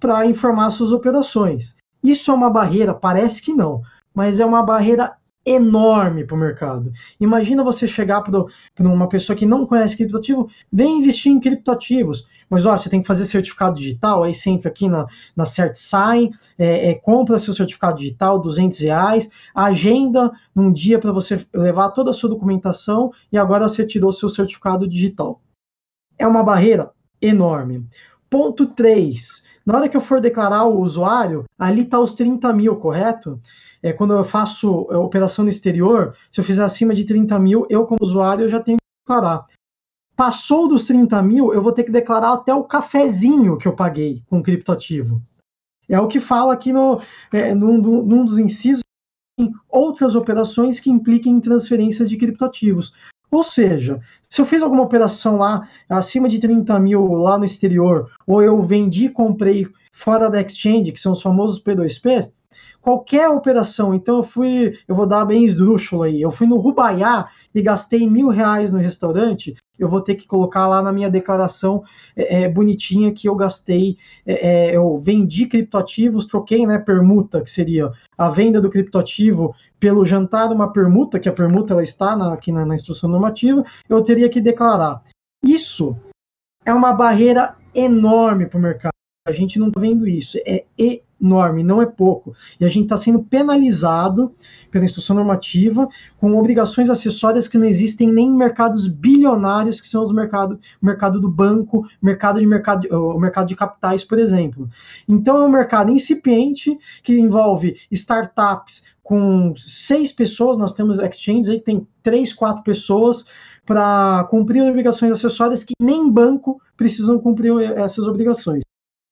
[0.00, 1.76] para informar suas operações.
[2.02, 2.94] Isso é uma barreira?
[2.94, 3.82] Parece que não,
[4.14, 6.92] mas é uma barreira enorme para o mercado.
[7.20, 8.44] Imagina você chegar para
[8.80, 13.06] uma pessoa que não conhece criptoativo, vem investir em criptoativos, mas ó, você tem que
[13.06, 15.06] fazer certificado digital, aí você entra aqui na,
[15.36, 21.46] na CertSign, é, é, compra seu certificado digital, 200 reais, agenda um dia para você
[21.54, 25.40] levar toda a sua documentação e agora você tirou seu certificado digital.
[26.18, 27.86] É uma barreira enorme.
[28.28, 29.44] Ponto 3.
[29.64, 33.40] Na hora que eu for declarar o usuário, ali está os 30 mil, correto?
[33.86, 37.66] é, quando eu faço é, operação no exterior, se eu fizer acima de 30 mil,
[37.70, 39.46] eu como usuário eu já tenho que declarar.
[40.16, 44.22] Passou dos 30 mil, eu vou ter que declarar até o cafezinho que eu paguei
[44.28, 45.22] com criptoativo.
[45.88, 47.00] É o que fala aqui no,
[47.32, 48.82] é, num, num dos incisos
[49.68, 52.92] outras operações que impliquem em transferências de criptoativos.
[53.36, 58.10] Ou seja, se eu fiz alguma operação lá acima de 30 mil lá no exterior,
[58.26, 62.32] ou eu vendi, comprei fora da exchange, que são os famosos P2P,
[62.86, 63.92] qualquer operação.
[63.92, 68.08] Então eu fui, eu vou dar bem esdrúxulo aí, eu fui no Rubaiá e gastei
[68.08, 71.82] mil reais no restaurante, eu vou ter que colocar lá na minha declaração
[72.14, 77.50] é, é, bonitinha que eu gastei, é, é, eu vendi criptoativos, troquei, né, permuta, que
[77.50, 82.34] seria a venda do criptoativo pelo jantar, uma permuta, que a permuta ela está na,
[82.34, 85.02] aqui na, na instrução normativa, eu teria que declarar.
[85.44, 85.96] Isso
[86.64, 88.92] é uma barreira enorme para o mercado.
[89.26, 90.38] A gente não está vendo isso.
[90.46, 90.64] É
[91.20, 92.34] enorme, não é pouco.
[92.60, 94.34] E a gente está sendo penalizado
[94.70, 100.02] pela instrução normativa com obrigações acessórias que não existem nem em mercados bilionários, que são
[100.02, 104.68] os mercados, mercado do banco, mercado de mercado, o mercado de capitais, por exemplo.
[105.08, 111.58] Então é um mercado incipiente que envolve startups com seis pessoas, nós temos exchanges aí
[111.58, 113.24] que tem três, quatro pessoas
[113.64, 118.62] para cumprir obrigações acessórias que nem banco precisam cumprir essas obrigações.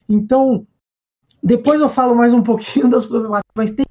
[0.08, 0.66] Então,
[1.44, 3.84] depois eu falo mais um pouquinho das problemáticas, mas tem.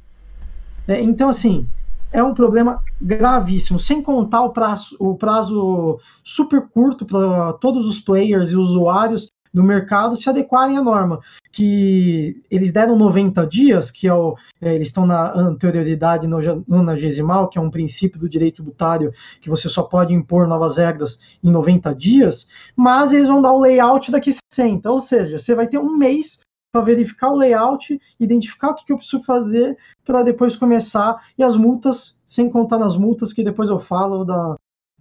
[0.88, 1.68] É, então, assim,
[2.12, 8.00] é um problema gravíssimo, sem contar o prazo, o prazo super curto para todos os
[8.00, 11.20] players e usuários do mercado se adequarem à norma,
[11.52, 17.60] que eles deram 90 dias, que é o, é, eles estão na anterioridade nonagesimal, que
[17.60, 21.94] é um princípio do direito tributário que você só pode impor novas regras em 90
[21.94, 25.96] dias, mas eles vão dar o layout daqui 60, ou seja, você vai ter um
[25.96, 26.40] mês
[26.74, 31.24] para verificar o layout, identificar o que, que eu preciso fazer para depois começar.
[31.38, 34.56] E as multas, sem contar nas multas, que depois eu falo da,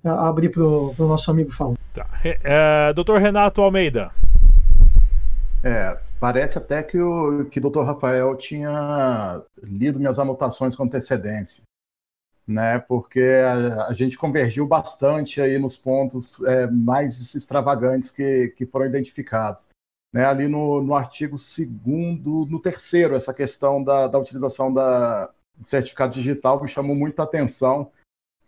[0.05, 1.77] abrir para o nosso amigo falar.
[1.95, 2.07] Tá.
[2.23, 4.11] É, Doutor Renato Almeida.
[5.65, 7.85] É, parece até que o que o Dr.
[7.85, 11.63] Rafael tinha lido minhas anotações com antecedência,
[12.47, 12.81] né?
[12.81, 18.85] Porque a, a gente convergiu bastante aí nos pontos é, mais extravagantes que, que foram
[18.85, 19.69] identificados.
[20.13, 25.67] Né, ali no, no artigo segundo, no terceiro, essa questão da, da utilização da, do
[25.67, 27.91] certificado digital me chamou muita atenção,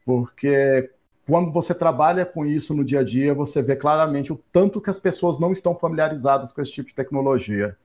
[0.04, 0.90] porque
[1.26, 4.90] quando você trabalha com isso no dia a dia, você vê claramente o tanto que
[4.90, 7.78] as pessoas não estão familiarizadas com esse tipo de tecnologia.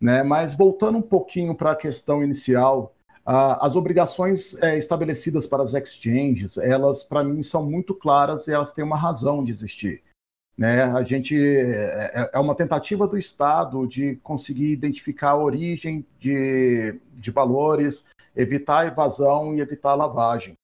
[0.00, 0.24] Né?
[0.24, 2.92] Mas voltando um pouquinho para a questão inicial,
[3.24, 8.72] as obrigações é, estabelecidas para as exchanges, elas para mim são muito claras e elas
[8.72, 10.02] têm uma razão de existir.
[10.56, 10.82] Né?
[10.82, 16.98] A gente é, é, é uma tentativa do Estado de conseguir identificar a origem de,
[17.12, 20.56] de valores, evitar evasão e evitar lavagem.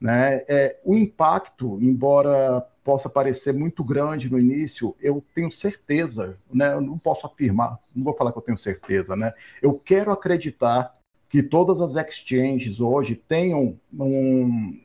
[0.00, 0.44] Né?
[0.48, 6.74] É, o impacto, embora possa parecer muito grande no início, eu tenho certeza, né?
[6.74, 9.32] eu não posso afirmar, não vou falar que eu tenho certeza, né?
[9.62, 10.92] eu quero acreditar
[11.28, 14.80] que todas as exchanges hoje tenham um,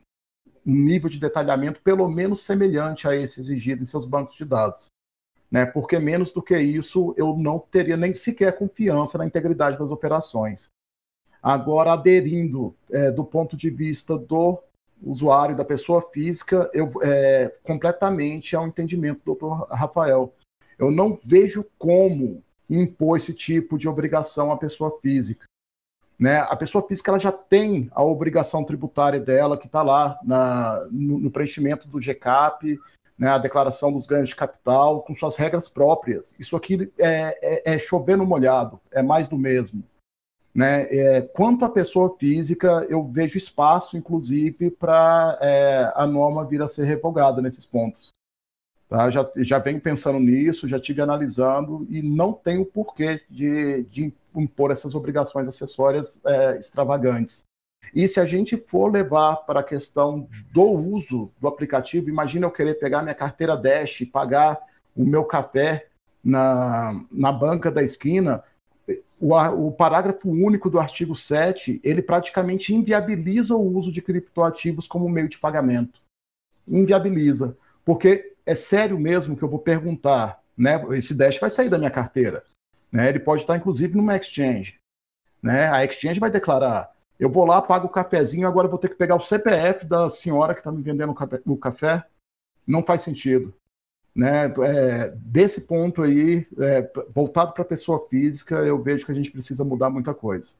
[0.65, 4.89] um nível de detalhamento pelo menos semelhante a esse exigido em seus bancos de dados.
[5.49, 5.65] Né?
[5.65, 10.69] Porque menos do que isso, eu não teria nem sequer confiança na integridade das operações.
[11.41, 14.61] Agora, aderindo é, do ponto de vista do
[15.01, 19.73] usuário, da pessoa física, eu é, completamente ao entendimento do Dr.
[19.73, 20.33] Rafael.
[20.77, 25.45] Eu não vejo como impor esse tipo de obrigação à pessoa física.
[26.21, 26.37] Né?
[26.37, 31.17] A pessoa física ela já tem a obrigação tributária dela, que está lá na, no,
[31.17, 32.79] no, preenchimento do GCAP,
[33.17, 33.29] né?
[33.29, 36.35] a declaração dos ganhos de capital, com suas regras próprias.
[36.39, 39.83] Isso aqui é, é, é chover no molhado, é mais do mesmo.
[40.53, 40.83] Né?
[40.91, 46.67] É, quanto à pessoa física, eu vejo espaço, inclusive, para é, a norma vir a
[46.67, 48.11] ser revogada nesses pontos.
[48.91, 49.09] Tá?
[49.09, 54.69] Já, já venho pensando nisso, já tive analisando e não tenho porquê de, de impor
[54.69, 57.45] essas obrigações acessórias é, extravagantes.
[57.95, 62.51] E se a gente for levar para a questão do uso do aplicativo, imagina eu
[62.51, 64.59] querer pegar minha carteira Dash pagar
[64.93, 65.87] o meu café
[66.21, 68.43] na, na banca da esquina,
[69.21, 69.33] o,
[69.67, 75.29] o, parágrafo único do artigo 7, ele praticamente inviabiliza o uso de criptoativos como meio
[75.29, 76.01] de pagamento.
[76.67, 77.57] Inviabiliza.
[77.85, 80.83] Porque é sério mesmo que eu vou perguntar, né?
[80.91, 82.43] Esse Dash vai sair da minha carteira.
[82.91, 83.09] Né?
[83.09, 84.79] Ele pode estar, inclusive, numa exchange.
[85.41, 85.69] Né?
[85.69, 89.15] A exchange vai declarar: eu vou lá, pago o cafezinho, agora vou ter que pegar
[89.15, 92.03] o CPF da senhora que está me vendendo o café.
[92.67, 93.53] Não faz sentido
[94.15, 99.15] né, é, desse ponto aí, é, voltado para a pessoa física, eu vejo que a
[99.15, 100.53] gente precisa mudar muita coisa.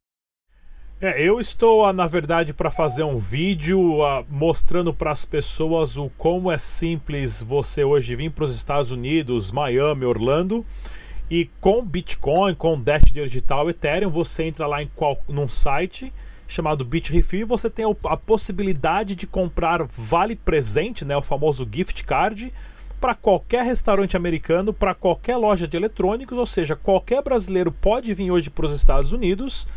[1.04, 6.12] É, eu estou, na verdade, para fazer um vídeo uh, mostrando para as pessoas o
[6.16, 10.64] como é simples você hoje vir para os Estados Unidos, Miami, Orlando,
[11.28, 16.14] e com Bitcoin, com Dash Digital, Ethereum, você entra lá em qual, num site
[16.48, 21.68] chamado BitRefill e você tem a, a possibilidade de comprar vale presente, né, o famoso
[21.72, 22.54] gift card,
[23.00, 28.30] para qualquer restaurante americano, para qualquer loja de eletrônicos, ou seja, qualquer brasileiro pode vir
[28.30, 29.68] hoje para os Estados Unidos,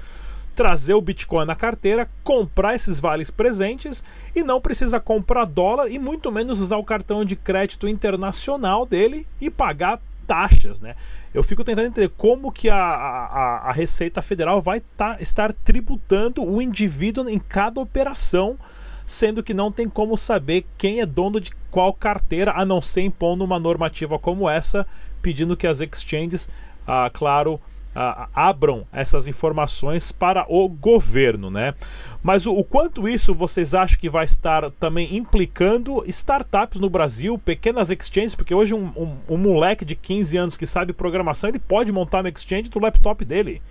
[0.55, 5.99] trazer o Bitcoin na carteira, comprar esses vales presentes e não precisa comprar dólar e
[5.99, 10.95] muito menos usar o cartão de crédito internacional dele e pagar taxas, né?
[11.35, 16.43] Eu fico tentando entender como que a, a, a Receita Federal vai tá, estar tributando
[16.43, 18.59] o indivíduo em cada operação
[19.07, 23.03] sendo que não tem como saber quem é dono de qual carteira, a não ser
[23.03, 24.87] impondo uma normativa como essa,
[25.21, 26.49] pedindo que as exchanges,
[26.87, 27.61] ah, claro,
[27.95, 31.75] ah, abram essas informações para o governo, né?
[32.23, 37.39] Mas o, o, quanto isso vocês acham que vai estar também implicando startups no Brasil,
[37.39, 41.59] pequenas exchanges, porque hoje um, um, um moleque de 15 anos que sabe programação, ele
[41.59, 43.63] pode montar uma exchange do laptop dele,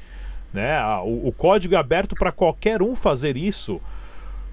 [0.54, 0.82] né?
[1.04, 3.82] O, o código é aberto para qualquer um fazer isso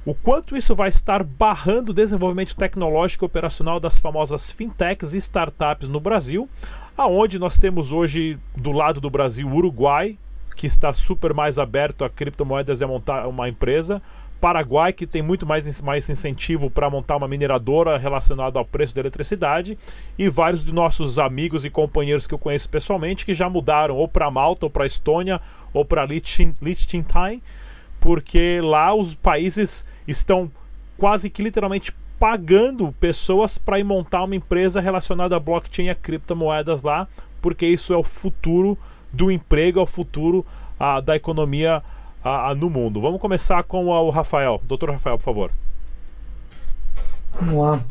[0.04, 5.18] o quanto isso vai estar barrando o desenvolvimento tecnológico e operacional das famosas fintechs e
[5.18, 6.48] startups no Brasil,
[6.96, 10.18] aonde nós temos hoje do lado do Brasil Uruguai,
[10.56, 14.02] que está super mais aberto a criptomoedas e a montar uma empresa,
[14.40, 19.02] Paraguai, que tem muito mais, mais incentivo para montar uma mineradora relacionada ao preço da
[19.02, 19.76] eletricidade,
[20.18, 24.08] e vários de nossos amigos e companheiros que eu conheço pessoalmente que já mudaram ou
[24.08, 25.40] para Malta, ou para Estônia,
[25.74, 27.42] ou para Liechtenstein
[28.00, 30.50] porque lá os países estão
[30.96, 35.94] quase que literalmente pagando pessoas para ir montar uma empresa relacionada a blockchain e a
[35.94, 37.08] criptomoedas lá,
[37.40, 38.76] porque isso é o futuro
[39.10, 40.44] do emprego, é o futuro
[40.78, 41.82] ah, da economia
[42.22, 43.00] ah, no mundo.
[43.00, 44.60] Vamos começar com o Rafael.
[44.66, 45.50] Doutor Rafael, por favor.
[47.40, 47.82] Vamos lá.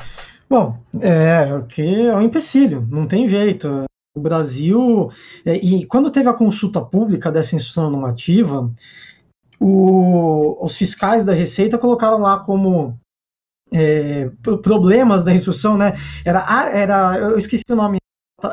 [0.48, 3.86] Bom, é que é um empecilho, não tem jeito.
[4.16, 5.12] O Brasil,
[5.44, 8.70] é, e quando teve a consulta pública dessa instrução normativa,
[9.60, 13.00] o, os fiscais da Receita colocaram lá como
[13.72, 14.30] é,
[14.62, 15.94] problemas da instrução, né?
[16.26, 18.00] Era, era, eu esqueci o nome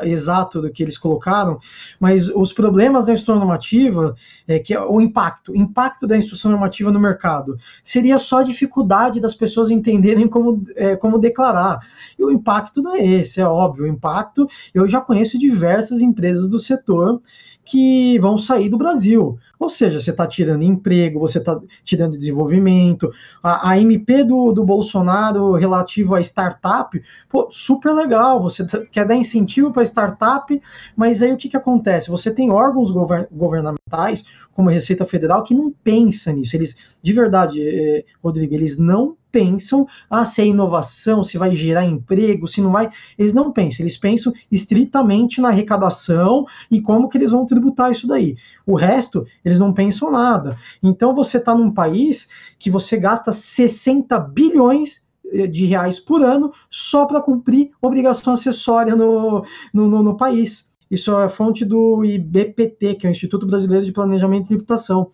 [0.03, 1.59] exato do que eles colocaram,
[1.99, 4.15] mas os problemas da instrução normativa,
[4.47, 9.19] é, que é o impacto, impacto da instrução normativa no mercado, seria só a dificuldade
[9.19, 11.79] das pessoas entenderem como, é, como declarar.
[12.17, 13.85] E o impacto não é esse, é óbvio.
[13.85, 17.21] O impacto, eu já conheço diversas empresas do setor
[17.63, 19.37] que vão sair do Brasil.
[19.59, 23.11] Ou seja, você está tirando emprego, você está tirando desenvolvimento.
[23.41, 28.41] A, a MP do, do Bolsonaro relativo a startup, pô, super legal.
[28.41, 30.61] Você tá, quer dar incentivo para startup,
[30.95, 32.09] mas aí o que, que acontece?
[32.09, 36.55] Você tem órgãos govern, governamentais, como a Receita Federal, que não pensa nisso.
[36.55, 41.85] Eles, de verdade, eh, Rodrigo, eles não pensam ah, se é inovação, se vai gerar
[41.85, 42.89] emprego, se não vai.
[43.17, 48.07] Eles não pensam, eles pensam estritamente na arrecadação e como que eles vão tributar isso
[48.07, 48.35] daí.
[48.65, 50.57] O resto, eles não pensam nada.
[50.83, 52.29] Então você está num país
[52.59, 58.93] que você gasta 60 bilhões eh, de reais por ano só para cumprir obrigação acessória
[58.93, 60.66] no, no, no, no país.
[60.89, 65.09] Isso é fonte do IBPT, que é o Instituto Brasileiro de Planejamento e Tributação.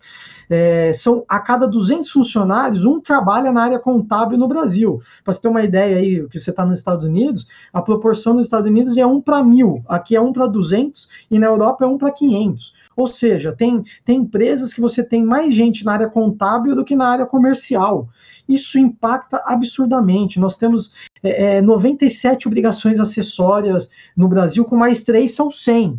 [0.48, 5.00] É, são a cada 200 funcionários, um trabalha na área contábil no Brasil.
[5.24, 8.46] Para você ter uma ideia aí, que você está nos Estados Unidos, a proporção nos
[8.46, 11.88] Estados Unidos é 1 para mil, aqui é 1 para 200 e na Europa é
[11.88, 12.74] 1 para 500.
[12.96, 16.94] Ou seja, tem, tem empresas que você tem mais gente na área contábil do que
[16.94, 18.08] na área comercial.
[18.48, 20.38] Isso impacta absurdamente.
[20.38, 20.92] Nós temos
[21.24, 25.98] é, 97 é, obrigações acessórias no Brasil, com mais três são 100.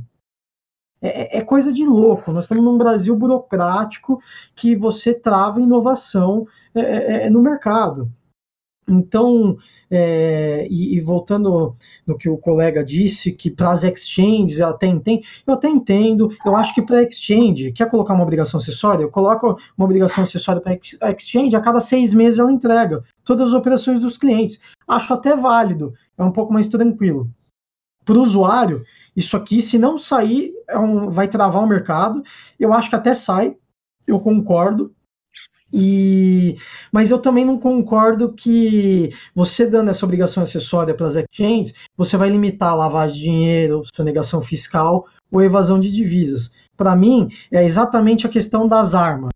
[1.02, 2.32] É, é, é, coisa de louco.
[2.32, 4.22] Nós estamos num Brasil burocrático
[4.56, 8.12] que você trava inovação é, é, no mercado.
[8.88, 9.58] Então,
[9.90, 11.76] é, e, e, voltando
[12.06, 16.30] no que o colega disse, que para as exchanges eu até entendo, eu até entendo,
[16.46, 19.04] eu acho que para exchange, quer colocar uma obrigação acessória?
[19.04, 23.50] Eu coloco uma obrigação acessória para a exchange, a cada seis meses ela entrega todas
[23.50, 24.62] as operações dos clientes.
[24.88, 27.30] Acho até válido, é um pouco mais tranquilo.
[28.06, 28.84] Para o usuário,
[29.16, 32.22] isso aqui, se não sair, é um, vai travar o mercado.
[32.60, 33.58] Eu acho que até sai,
[34.06, 34.95] eu concordo,
[35.78, 36.58] e,
[36.90, 42.16] mas eu também não concordo que você dando essa obrigação acessória para as exchanges, você
[42.16, 46.54] vai limitar a lavagem de dinheiro, sonegação fiscal ou evasão de divisas.
[46.78, 49.32] Para mim, é exatamente a questão das armas.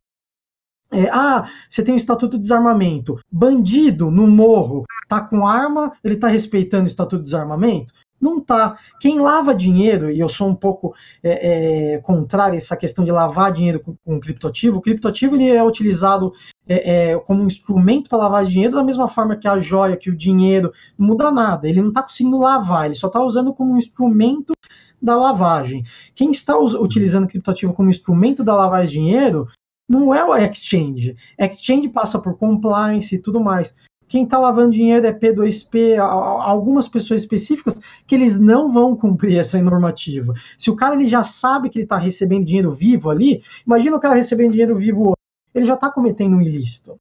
[0.91, 3.19] É, ah, você tem o Estatuto de Desarmamento.
[3.29, 7.93] Bandido no morro tá com arma, ele tá respeitando o Estatuto de Desarmamento?
[8.20, 8.78] Não tá.
[8.99, 10.93] Quem lava dinheiro, e eu sou um pouco
[11.24, 15.49] é, é, contrário a essa questão de lavar dinheiro com, com criptoativo, o criptoativo ele
[15.49, 16.34] é utilizado
[16.67, 20.09] é, é como um instrumento para lavar dinheiro da mesma forma que a joia, que
[20.09, 21.67] o dinheiro, não muda nada.
[21.67, 24.53] Ele não está conseguindo lavar, ele só está usando como um instrumento
[25.01, 25.84] da lavagem.
[26.13, 29.47] Quem está utilizando criptoativo como instrumento da lavagem de dinheiro
[29.88, 31.15] não é o exchange.
[31.38, 33.74] Exchange passa por compliance e tudo mais
[34.10, 39.62] quem está lavando dinheiro é P2P, algumas pessoas específicas que eles não vão cumprir essa
[39.62, 40.34] normativa.
[40.57, 43.99] Se o cara ele já sabe que ele está recebendo dinheiro vivo ali, imagina o
[43.99, 45.14] cara recebendo dinheiro vivo,
[45.53, 46.97] ele já está cometendo um ilícito.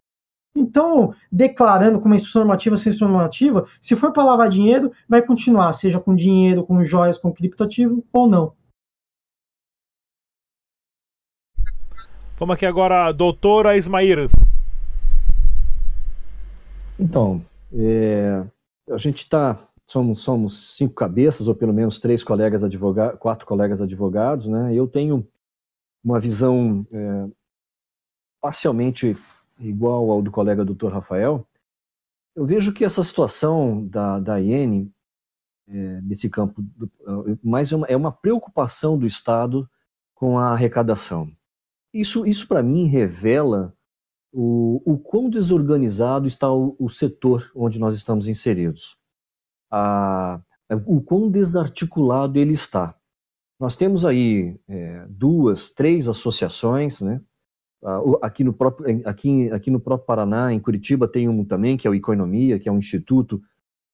[0.54, 5.72] Então, declarando como instrução normativa sem instrução normativa, se for para lavar dinheiro, vai continuar,
[5.72, 8.52] seja com dinheiro, com joias, com criptoativo ou não.
[12.36, 14.28] Vamos aqui agora, doutora Ismair.
[16.98, 17.42] Então,
[17.72, 18.44] é,
[18.90, 23.80] a gente está somos, somos cinco cabeças, ou pelo menos três colegas advogados, quatro colegas
[23.80, 24.74] advogados, né?
[24.74, 25.26] Eu tenho
[26.04, 27.26] uma visão é,
[28.40, 29.16] parcialmente
[29.58, 31.46] igual ao do colega doutor Rafael.
[32.36, 34.92] Eu vejo que essa situação da, da IN,
[35.66, 36.90] é, nesse campo, do,
[37.42, 39.68] mais uma, é uma preocupação do Estado
[40.14, 41.32] com a arrecadação.
[41.92, 43.74] Isso, isso para mim, revela
[44.32, 48.96] o, o quão desorganizado está o, o setor onde nós estamos inseridos,
[49.70, 50.40] a,
[50.86, 52.94] o quão desarticulado ele está.
[53.58, 57.20] Nós temos aí é, duas, três associações, né?
[58.20, 61.90] Aqui no, próprio, aqui, aqui no próprio Paraná, em Curitiba, tem um também, que é
[61.90, 63.40] o Economia, que é um instituto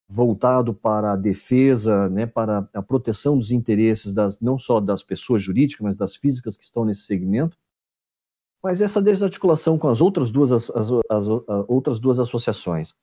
[0.09, 5.43] voltado para a defesa, né, para a proteção dos interesses das, não só das pessoas
[5.43, 7.59] jurídicas, mas das físicas que estão nesse segmento.
[8.65, 12.95] Mas essa desarticulação com as outras duas, as, as, as, as outras duas associações,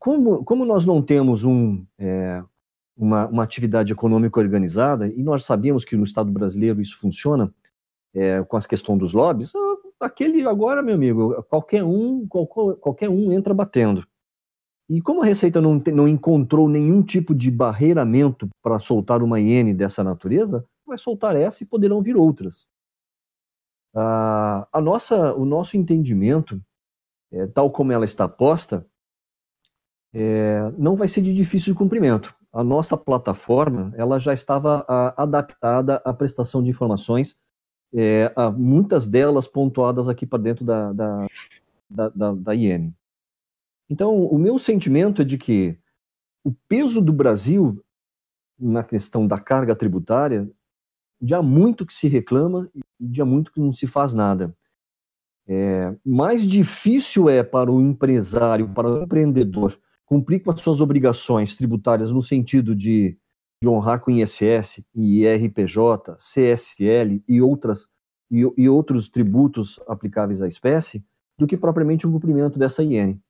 [0.00, 2.42] como, como nós não temos um, é,
[2.96, 7.54] uma, uma atividade econômica organizada, e nós sabemos que no Estado brasileiro isso funciona,
[8.12, 9.52] é, com as questões dos lobbies,
[10.00, 14.04] aquele agora, meu amigo, qualquer um, qualquer um entra batendo.
[14.88, 19.72] E como a Receita não, não encontrou nenhum tipo de barreiramento para soltar uma iene
[19.72, 22.66] dessa natureza, vai soltar essa e poderão vir outras.
[23.94, 26.62] A nossa, o nosso entendimento,
[27.32, 28.86] é, tal como ela está posta,
[30.12, 32.34] é, não vai ser de difícil cumprimento.
[32.52, 37.38] A nossa plataforma ela já estava a, adaptada à prestação de informações,
[37.94, 41.26] é, a, muitas delas pontuadas aqui para dentro da, da,
[41.88, 42.92] da, da, da IN.
[43.88, 45.78] Então, o meu sentimento é de que
[46.44, 47.82] o peso do Brasil
[48.60, 50.48] na questão da carga tributária,
[51.20, 54.54] de há muito que se reclama e de há muito que não se faz nada.
[55.46, 61.54] É, mais difícil é para o empresário, para o empreendedor, cumprir com as suas obrigações
[61.54, 63.18] tributárias no sentido de,
[63.62, 67.88] de honrar com ISS, IRPJ, CSL e, outras,
[68.30, 71.04] e, e outros tributos aplicáveis à espécie,
[71.38, 73.20] do que propriamente o cumprimento dessa IN.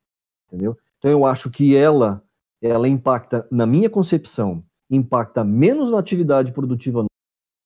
[0.46, 0.76] Entendeu?
[0.98, 2.22] Então eu acho que ela,
[2.60, 7.04] ela impacta, na minha concepção, impacta menos na atividade produtiva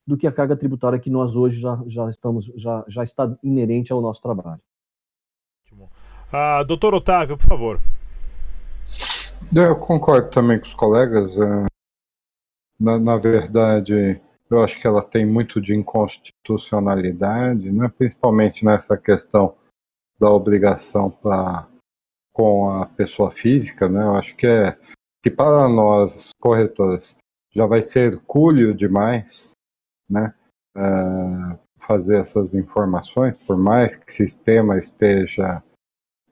[0.07, 3.93] do que a carga tributária que nós hoje já, já estamos já, já está inerente
[3.93, 4.61] ao nosso trabalho.
[6.33, 7.81] Ah, doutor Otávio, por favor.
[9.55, 11.37] Eu concordo também com os colegas.
[11.37, 11.67] É,
[12.79, 17.89] na, na verdade, eu acho que ela tem muito de inconstitucionalidade, né?
[17.97, 19.57] principalmente nessa questão
[20.19, 21.67] da obrigação pra,
[22.33, 23.89] com a pessoa física.
[23.89, 24.03] Né?
[24.03, 24.77] Eu acho que, é,
[25.23, 27.17] que para nós, corretoras,
[27.53, 29.54] já vai ser hercúleo demais
[30.09, 30.35] né?
[30.77, 35.63] Uh, fazer essas informações, por mais que o sistema esteja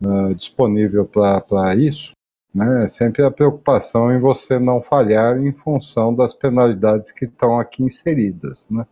[0.05, 2.13] uh, disponível para isso,
[2.55, 2.89] né?
[2.89, 8.67] Sempre a preocupação em você não falhar em função das penalidades que estão aqui inseridas,
[8.71, 8.87] né?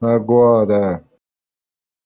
[0.00, 1.02] Agora,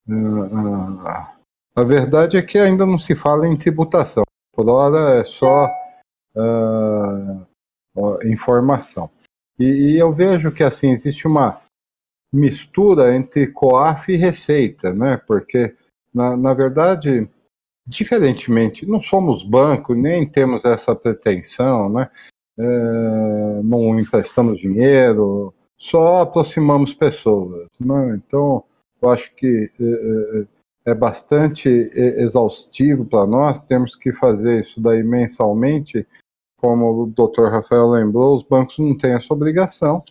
[0.08, 1.30] uh,
[1.74, 4.24] a verdade é que ainda não se fala em tributação.
[4.52, 5.68] Por hora é só
[8.24, 9.10] informação.
[9.58, 11.60] E, e, eu vejo que assim existe uma
[12.32, 15.16] mistura entre COAF e Receita, né?
[15.26, 15.74] Porque
[16.14, 17.28] na, na verdade
[17.90, 22.08] diferentemente, não somos banco, nem temos essa pretensão, né?
[22.56, 27.66] É, não emprestamos dinheiro, só aproximamos pessoas.
[27.80, 28.14] Né?
[28.16, 28.62] Então,
[29.00, 35.02] eu acho que é, é, é bastante exaustivo para nós, temos que fazer isso daí
[35.02, 36.06] mensalmente,
[36.60, 37.50] como o Dr.
[37.50, 40.02] Rafael lembrou, os bancos não têm essa obrigação,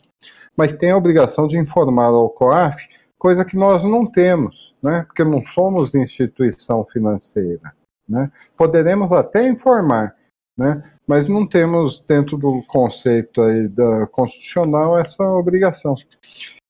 [0.55, 2.87] mas têm a obrigação de informar ao COAF,
[3.17, 5.03] coisa que nós não temos né?
[5.03, 7.73] porque não somos instituição financeira.
[8.07, 8.31] Né?
[8.57, 10.15] Poderemos até informar,
[10.57, 10.81] né?
[11.05, 15.93] mas não temos dentro do conceito aí da constitucional essa obrigação.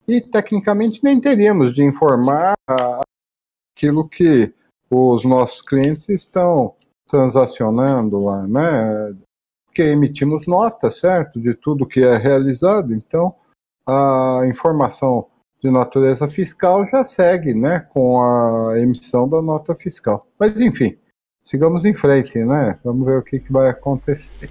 [0.07, 2.55] E tecnicamente nem teríamos de informar
[3.75, 4.53] aquilo que
[4.89, 6.75] os nossos clientes estão
[7.07, 9.15] transacionando lá, né?
[9.69, 12.93] Porque emitimos nota, certo, de tudo que é realizado.
[12.93, 13.33] Então,
[13.87, 15.27] a informação
[15.61, 20.27] de natureza fiscal já segue né, com a emissão da nota fiscal.
[20.39, 20.97] Mas, enfim,
[21.41, 22.79] sigamos em frente, né?
[22.83, 24.49] Vamos ver o que, que vai acontecer.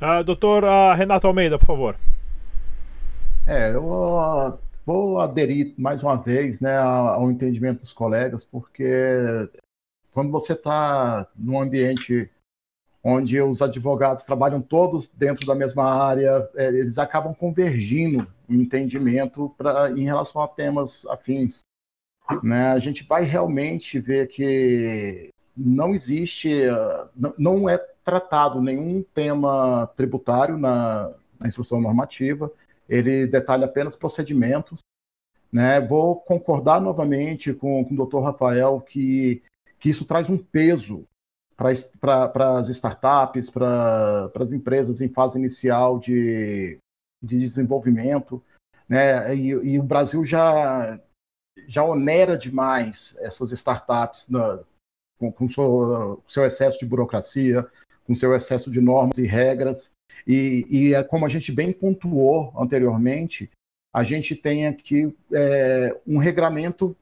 [0.00, 1.96] Uh, doutor uh, Renato Almeida, por favor.
[3.46, 9.48] É, eu uh, vou aderir mais uma vez né, ao entendimento dos colegas, porque
[10.12, 12.30] quando você está num ambiente
[13.04, 19.54] onde os advogados trabalham todos dentro da mesma área, é, eles acabam convergindo o entendimento
[19.58, 21.60] pra, em relação a temas afins.
[22.42, 22.72] Né?
[22.72, 26.62] A gente vai realmente ver que não existe,
[27.38, 32.50] não é tratado nenhum tema tributário na, na instrução normativa,
[32.88, 34.78] ele detalha apenas procedimentos.
[35.52, 35.78] Né?
[35.78, 39.42] Vou concordar novamente com, com o doutor Rafael que,
[39.78, 41.06] que isso traz um peso
[41.56, 46.78] para as startups, para as empresas em fase inicial de,
[47.22, 48.42] de desenvolvimento.
[48.88, 49.34] Né?
[49.34, 51.00] E, e, o Brasil já,
[51.66, 54.60] já onera demais essas startups na,
[55.18, 57.66] com, com seu, seu excesso de burocracia,
[58.06, 59.92] com seu excesso de normas e regras.
[60.26, 63.50] E, e é como a gente bem pontuou anteriormente,
[63.94, 66.96] a gente tem aqui é, um regramento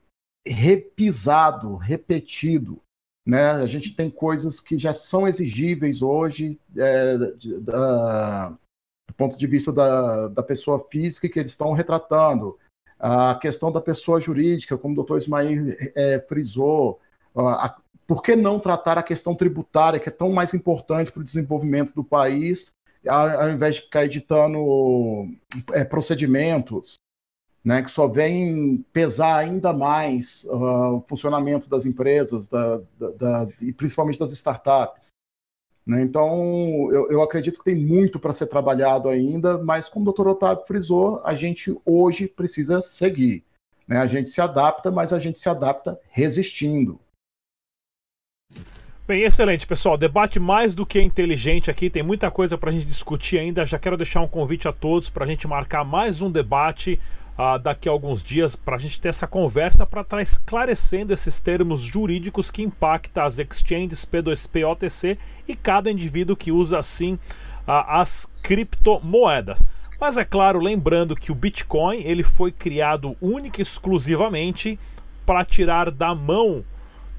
[0.46, 2.80] repisado, repetido,
[3.26, 3.52] né?
[3.52, 7.16] A gente tem coisas que já são exigíveis hoje é,
[7.60, 12.58] da, do ponto de vista da, da pessoa física que eles estão retratando.
[12.98, 17.00] A questão da pessoa jurídica, como o doutor Ismael é, frisou,
[17.36, 21.24] a, por que não tratar a questão tributária, que é tão mais importante para o
[21.24, 22.74] desenvolvimento do país,
[23.08, 25.26] ao invés de ficar editando
[25.72, 26.94] é, procedimentos,
[27.64, 33.48] né, que só vem pesar ainda mais uh, o funcionamento das empresas da, da, da,
[33.60, 35.08] e principalmente das startups.
[35.86, 36.02] Né?
[36.02, 40.28] Então, eu, eu, acredito que tem muito para ser trabalhado ainda, mas como o doutor
[40.28, 43.44] Otávio frisou, a gente hoje precisa seguir.
[43.86, 43.98] Né?
[43.98, 47.00] A gente se adapta, mas a gente se adapta resistindo.
[49.06, 49.98] Bem, excelente, pessoal.
[49.98, 51.90] Debate mais do que inteligente aqui.
[51.90, 53.66] Tem muita coisa para a gente discutir ainda.
[53.66, 57.00] Já quero deixar um convite a todos para a gente marcar mais um debate
[57.38, 61.40] uh, daqui a alguns dias para a gente ter essa conversa para estar esclarecendo esses
[61.40, 67.84] termos jurídicos que impactam as exchanges P2P, OTC e cada indivíduo que usa assim uh,
[67.86, 69.62] as criptomoedas.
[70.00, 74.78] Mas é claro, lembrando que o Bitcoin ele foi criado única e exclusivamente
[75.24, 76.64] para tirar da mão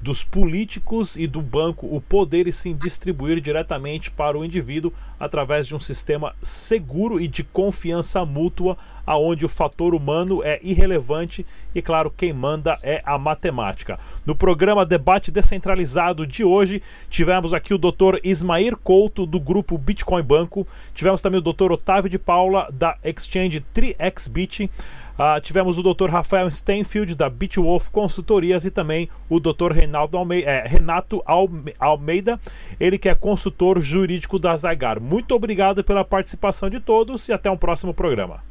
[0.04, 5.66] dos políticos e do banco o poder e sim distribuir diretamente para o indivíduo através
[5.66, 8.76] de um sistema seguro e de confiança mútua,
[9.06, 13.98] aonde o fator humano é irrelevante e claro, quem manda é a matemática.
[14.26, 18.18] No programa Debate Descentralizado de hoje, tivemos aqui o Dr.
[18.22, 21.72] Ismair Couto do grupo Bitcoin Banco, tivemos também o Dr.
[21.72, 24.68] Otávio de Paula da Exchange 3xBit.
[25.14, 26.10] Uh, tivemos o Dr.
[26.10, 29.72] Rafael Steinfield, da Bitwolf Consultorias, e também o Dr.
[29.72, 31.22] Reinaldo Almeida, é, Renato
[31.78, 32.38] Almeida,
[32.78, 35.00] ele que é consultor jurídico da Zygar.
[35.00, 38.44] Muito obrigado pela participação de todos e até um próximo programa.